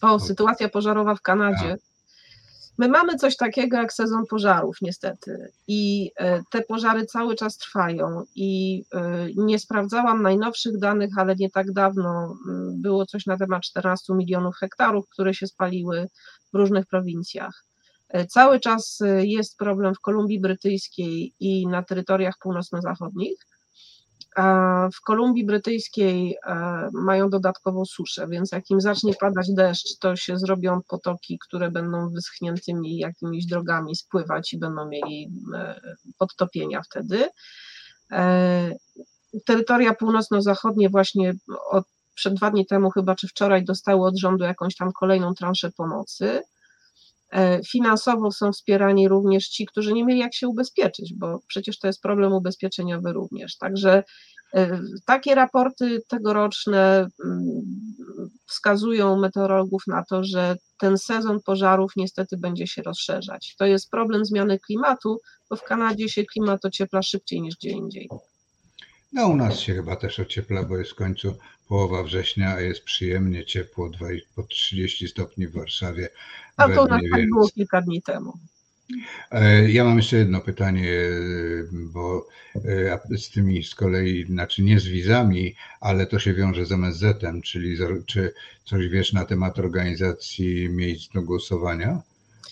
[0.00, 1.76] O, sytuacja pożarowa w Kanadzie.
[2.80, 5.52] My mamy coś takiego jak sezon pożarów, niestety.
[5.68, 8.22] I e, te pożary cały czas trwają.
[8.34, 12.36] I e, nie sprawdzałam najnowszych danych, ale nie tak dawno
[12.72, 16.06] było coś na temat 14 milionów hektarów, które się spaliły
[16.52, 17.64] w różnych prowincjach.
[18.08, 23.46] E, cały czas jest problem w Kolumbii Brytyjskiej i na terytoriach północno-zachodnich.
[24.94, 30.38] W Kolumbii Brytyjskiej e, mają dodatkową suszę, więc jak im zacznie padać deszcz, to się
[30.38, 35.80] zrobią potoki, które będą wyschniętymi jakimiś drogami spływać i będą mieli e,
[36.18, 37.28] podtopienia wtedy.
[38.12, 38.74] E,
[39.46, 41.34] terytoria północno-zachodnie właśnie
[41.70, 45.70] od, przed dwa dni temu chyba, czy wczoraj dostały od rządu jakąś tam kolejną transzę
[45.76, 46.42] pomocy.
[47.32, 51.86] E, finansowo są wspierani również ci, którzy nie mieli jak się ubezpieczyć, bo przecież to
[51.86, 53.56] jest problem ubezpieczeniowy również.
[53.56, 54.04] Także
[54.54, 57.62] e, takie raporty tegoroczne mm,
[58.46, 63.54] wskazują meteorologów na to, że ten sezon pożarów niestety będzie się rozszerzać.
[63.58, 65.20] To jest problem zmiany klimatu,
[65.50, 68.08] bo w Kanadzie się klimat ociepla szybciej niż gdzie indziej.
[69.12, 71.34] No u nas się chyba też ociepla, bo jest w końcu
[71.70, 73.90] połowa września, a jest przyjemnie ciepło,
[74.34, 76.08] po 30 stopni w Warszawie.
[76.56, 78.32] A to nas tak było kilka dni temu.
[79.30, 80.92] E, ja mam jeszcze jedno pytanie,
[81.72, 86.72] bo e, z tymi z kolei, znaczy nie z wizami, ale to się wiąże z
[86.72, 88.32] MSZ-em, czyli czy
[88.64, 92.02] coś wiesz na temat organizacji miejsc do głosowania?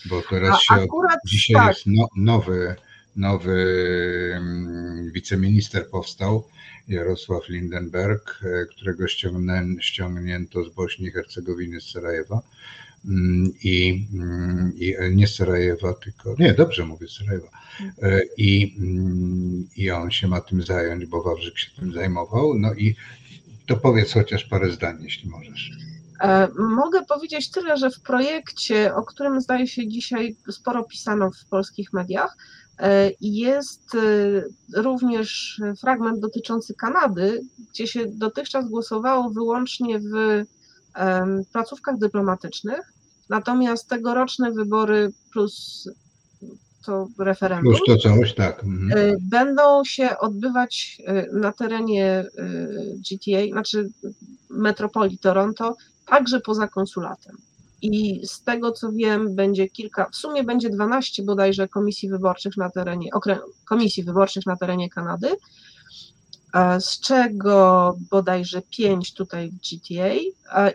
[0.05, 0.87] Bo teraz A, się,
[1.25, 1.67] dzisiaj tak.
[1.67, 2.75] jest no, nowy
[3.15, 3.55] nowy
[4.37, 6.47] mm, wiceminister powstał,
[6.89, 9.07] Jarosław Lindenberg, e, którego
[9.79, 12.41] ściągnięto z Bośni i Hercegowiny, z Sarajewa.
[13.05, 17.49] Mm, I, mm, I nie z Sarajewa, tylko, nie, dobrze mówię, Sarajewa.
[18.01, 18.77] E, I,
[19.75, 22.53] I on się ma tym zająć, bo Wawrzyk się tym zajmował.
[22.59, 22.95] No i
[23.67, 25.71] to powiedz chociaż parę zdań, jeśli możesz.
[26.21, 31.45] E, mogę powiedzieć tyle, że w projekcie, o którym zdaje się dzisiaj sporo pisano w
[31.49, 32.37] polskich mediach,
[32.68, 32.68] E,
[33.21, 37.41] jest e, również fragment dotyczący Kanady,
[37.73, 40.43] gdzie się dotychczas głosowało wyłącznie w
[41.51, 42.93] placówkach dyplomatycznych,
[43.29, 45.87] natomiast tegoroczne wybory plus
[46.85, 48.63] to referendum to coś, tak.
[48.63, 48.91] Mhm.
[48.99, 51.01] E, będą się odbywać
[51.33, 52.25] na terenie
[53.11, 53.89] GTA, znaczy
[54.49, 55.75] metropolii Toronto,
[56.05, 57.37] także poza konsulatem
[57.81, 62.69] i z tego co wiem, będzie kilka, w sumie będzie 12 bodajże komisji wyborczych na
[62.69, 63.09] terenie,
[63.65, 65.29] komisji wyborczych na terenie Kanady,
[66.79, 70.13] z czego bodajże 5 tutaj w GTA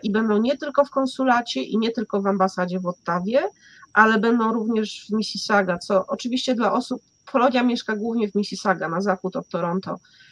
[0.03, 3.49] i będą nie tylko w konsulacie i nie tylko w ambasadzie w Ottawie,
[3.93, 7.01] ale będą również w Mississauga, co oczywiście dla osób,
[7.31, 10.24] Polonia mieszka głównie w Mississauga, na zachód od Toronto, E,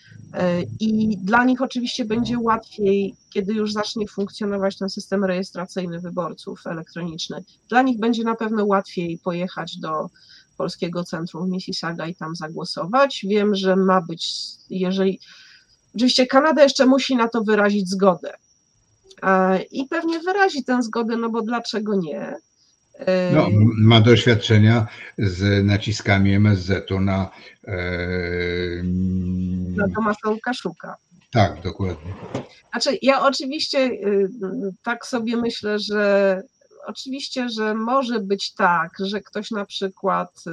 [0.80, 7.44] I dla nich oczywiście będzie łatwiej, kiedy już zacznie funkcjonować ten system rejestracyjny wyborców elektroniczny.
[7.70, 10.10] Dla nich będzie na pewno łatwiej pojechać do
[10.58, 13.26] Polskiego Centrum Mississauga i tam zagłosować.
[13.30, 14.32] Wiem, że ma być,
[14.70, 15.20] jeżeli.
[15.96, 18.34] Oczywiście Kanada jeszcze musi na to wyrazić zgodę.
[19.24, 22.36] E, I pewnie wyrazi tę zgodę, no bo dlaczego nie?
[23.34, 24.88] No, ma doświadczenia
[25.18, 27.30] z naciskami MSZ-u na.
[27.68, 27.78] E,
[29.76, 30.96] na Tomasza Łukaszuka.
[31.32, 32.14] Tak, dokładnie.
[32.72, 34.30] Znaczy, ja oczywiście y,
[34.84, 36.42] tak sobie myślę, że
[36.86, 40.44] oczywiście, że może być tak, że ktoś na przykład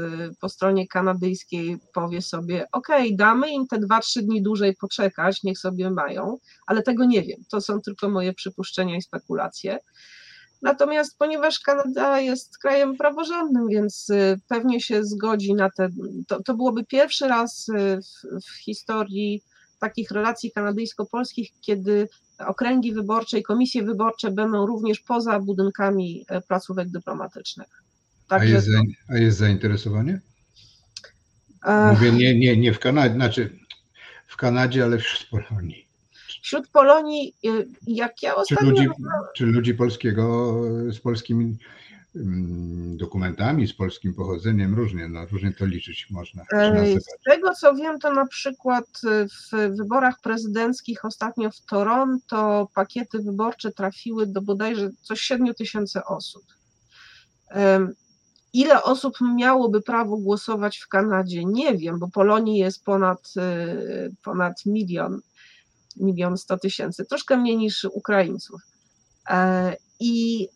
[0.40, 5.90] po stronie kanadyjskiej powie sobie, ok, damy im te 2-3 dni dłużej poczekać, niech sobie
[5.90, 7.38] mają, ale tego nie wiem.
[7.50, 9.78] To są tylko moje przypuszczenia i spekulacje.
[10.62, 15.88] Natomiast ponieważ Kanada jest krajem praworządnym, więc y, pewnie się zgodzi na te.
[16.28, 19.42] To, to byłoby pierwszy raz y, w, w historii
[19.80, 22.08] takich relacji kanadyjsko-polskich, kiedy
[22.38, 27.82] okręgi wyborcze i komisje wyborcze będą również poza budynkami e, placówek dyplomatycznych.
[28.28, 30.20] A jest, za, a jest zainteresowanie?
[31.90, 33.58] Mówię nie, nie, nie w Kanadzie, znaczy
[34.26, 35.89] w Kanadzie, ale wśród Polonii.
[36.42, 38.70] Wśród Polonii, y, jak ja Czy ostatnio...
[38.70, 38.88] ludzi,
[39.34, 40.54] czy ludzi polskiego,
[40.92, 41.56] z polskimi
[42.16, 46.44] mm, dokumentami, z polskim pochodzeniem, różnie, no, różnie to liczyć można.
[46.50, 47.00] czy E.
[47.00, 53.18] Z tego co wiem, to na przykład y, w wyborach prezydenckich ostatnio w Toronto pakiety
[53.18, 56.42] wyborcze trafiły do bodajże coś 7 tysięcy osób.
[58.52, 61.44] Ile osób miałoby prawo głosować w Kanadzie?
[61.44, 65.20] Nie wiem, bo Polonii jest ponad, y, ponad milion,
[65.96, 68.60] milion sto tysięcy, troszkę mniej niż Ukraińców.
[69.30, 70.48] E, I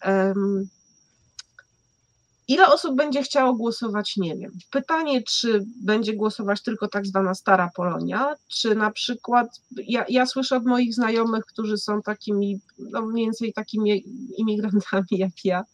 [2.48, 4.52] Ile osób będzie chciało głosować, nie wiem.
[4.70, 10.56] Pytanie, czy będzie głosować tylko tak zwana stara Polonia, czy na przykład, ja, ja słyszę
[10.56, 14.04] od moich znajomych, którzy są takimi, no mniej więcej takimi
[14.36, 15.64] imigrantami jak ja,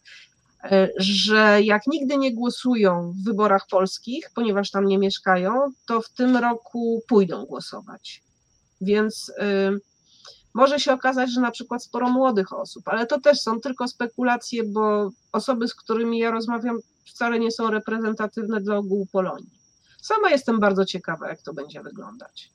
[0.64, 5.52] e, że jak nigdy nie głosują w wyborach polskich, ponieważ tam nie mieszkają,
[5.86, 8.22] to w tym roku pójdą głosować.
[8.80, 9.80] Więc y,
[10.54, 14.64] może się okazać, że na przykład sporo młodych osób, ale to też są tylko spekulacje,
[14.64, 19.50] bo osoby, z którymi ja rozmawiam, wcale nie są reprezentatywne dla ogółu Polonii.
[20.02, 22.50] Sama jestem bardzo ciekawa, jak to będzie wyglądać.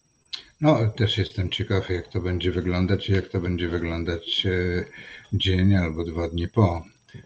[0.62, 4.86] No, też jestem ciekaw, jak to będzie wyglądać i jak to będzie wyglądać e,
[5.34, 6.84] dzień albo dwa dni po,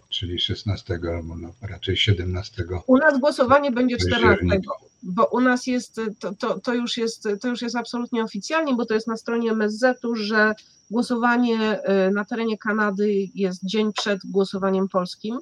[0.10, 2.64] czyli 16 albo no, raczej 17.
[2.88, 4.72] U nas głosowanie będzie 14, października.
[5.04, 8.86] bo u nas jest, to, to, to, już jest, to już jest absolutnie oficjalnie, bo
[8.86, 10.54] to jest na stronie MSZ-u, że
[10.92, 15.40] głosowanie y, na terenie Kanady jest dzień przed głosowaniem polskim,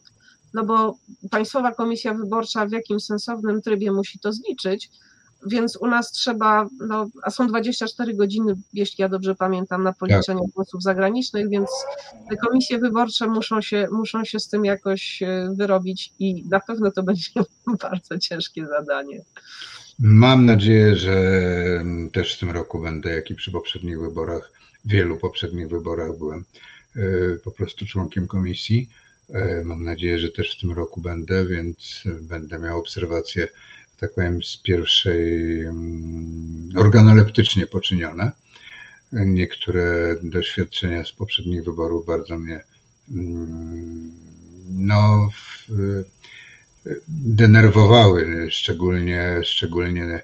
[0.54, 0.98] no bo
[1.32, 4.90] Państwowa Komisja Wyborcza w jakimś sensownym trybie musi to zliczyć,
[5.46, 10.42] więc u nas trzeba, no, a są 24 godziny, jeśli ja dobrze pamiętam, na policzenie
[10.56, 11.70] głosów zagranicznych, więc
[12.30, 16.92] te komisje wyborcze muszą się, muszą się z tym jakoś y, wyrobić i na pewno
[16.92, 17.30] to będzie
[17.82, 19.22] bardzo ciężkie zadanie.
[20.00, 21.16] Mam nadzieję, że
[22.14, 24.52] też w tym roku będę, jak i przy poprzednich wyborach,
[24.86, 26.46] wielu poprzednich wyborach byłem
[26.96, 27.02] e,
[27.44, 28.90] po prostu członkiem komisji.
[29.30, 33.48] E, Mam nadzieję, że też w tym roku będę, więc będę miał obserwacje,
[34.00, 38.32] tak powiem, z pierwszej mm, organoleptycznie poczynione.
[39.12, 42.64] Niektóre doświadczenia z poprzednich wyborów bardzo mnie
[43.12, 44.12] mm,
[44.70, 45.30] no,
[47.08, 50.22] denerwowały, szczególnie, szczególnie e,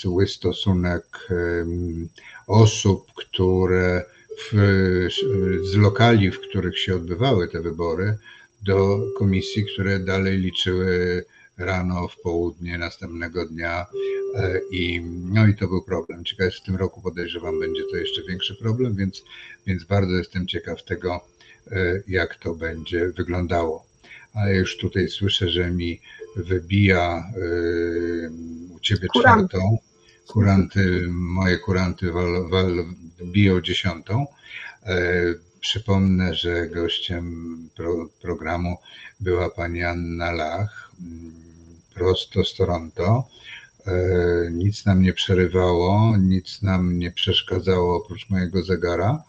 [0.00, 2.08] zły stosunek em,
[2.46, 4.04] osób, które
[4.38, 4.52] w,
[5.62, 8.18] z lokali, w których się odbywały te wybory,
[8.62, 11.24] do komisji, które dalej liczyły
[11.58, 13.86] rano, w południe następnego dnia
[14.34, 16.24] e, i no i to był problem.
[16.24, 19.24] Ciekawe, w tym roku podejrzewam będzie to jeszcze większy problem, więc,
[19.66, 21.20] więc bardzo jestem ciekaw tego,
[21.70, 23.86] e, jak to będzie wyglądało.
[24.34, 26.00] Ale już tutaj słyszę, że mi
[26.36, 28.30] wybija y,
[28.74, 29.78] u ciebie czwartą.
[30.26, 32.84] Kuranty, moje kuranty wal, wal,
[33.22, 34.26] biją dziesiątą.
[34.86, 38.76] E, Przypomnę, że gościem pro, programu
[39.20, 40.85] była pani Anna Lach,
[41.94, 43.28] prosto z Toronto.
[43.86, 43.92] E,
[44.52, 49.22] Nic nam nie przerywało, nic nam nie przeszkadzało oprócz mojego zegara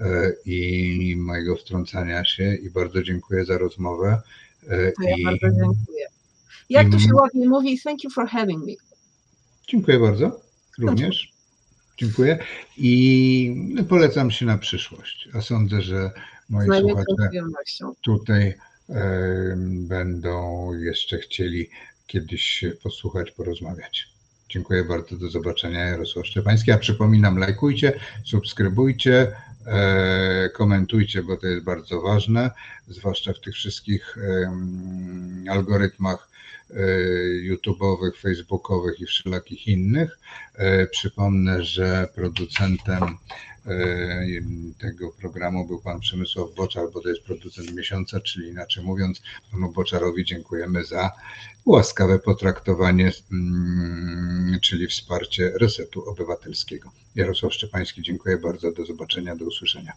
[0.00, 4.22] e, i mojego wtrącania się i bardzo dziękuję za rozmowę.
[4.68, 6.06] E, To ja I bardzo dziękuję.
[6.70, 7.16] Jak to się Mm.
[7.16, 8.72] ładnie mówi, thank you for having me.
[9.68, 10.40] dziękuję bardzo,
[10.78, 11.32] również.
[11.96, 12.38] Dziękuję
[12.76, 15.28] i no, polecam się na przyszłość.
[15.34, 16.10] A sądzę, że
[16.48, 17.30] moi słuchacze
[18.02, 18.54] tutaj
[19.88, 21.70] będą jeszcze chcieli
[22.06, 24.12] kiedyś posłuchać, porozmawiać.
[24.48, 25.84] Dziękuję bardzo, do zobaczenia.
[25.84, 26.72] Jarosław Szczepański.
[26.72, 29.36] A przypominam, lajkujcie, subskrybujcie,
[29.66, 32.50] e, komentujcie, bo to jest bardzo ważne,
[32.88, 34.16] zwłaszcza w tych wszystkich
[35.50, 36.28] algorytmach
[36.70, 36.74] e,
[37.50, 40.18] YouTube'owych, Facebookowych i wszelakich innych.
[40.54, 43.18] E, Przypomnę, że producentem
[44.78, 49.72] tego programu był pan Przemysław Boczar, bo to jest producent miesiąca, czyli inaczej mówiąc, panu
[49.72, 51.10] Boczarowi dziękujemy za
[51.66, 56.92] łaskawe potraktowanie, mm, czyli wsparcie resetu obywatelskiego.
[57.14, 59.90] Jarosław Szczepański, dziękuję bardzo, do zobaczenia, do usłyszenia.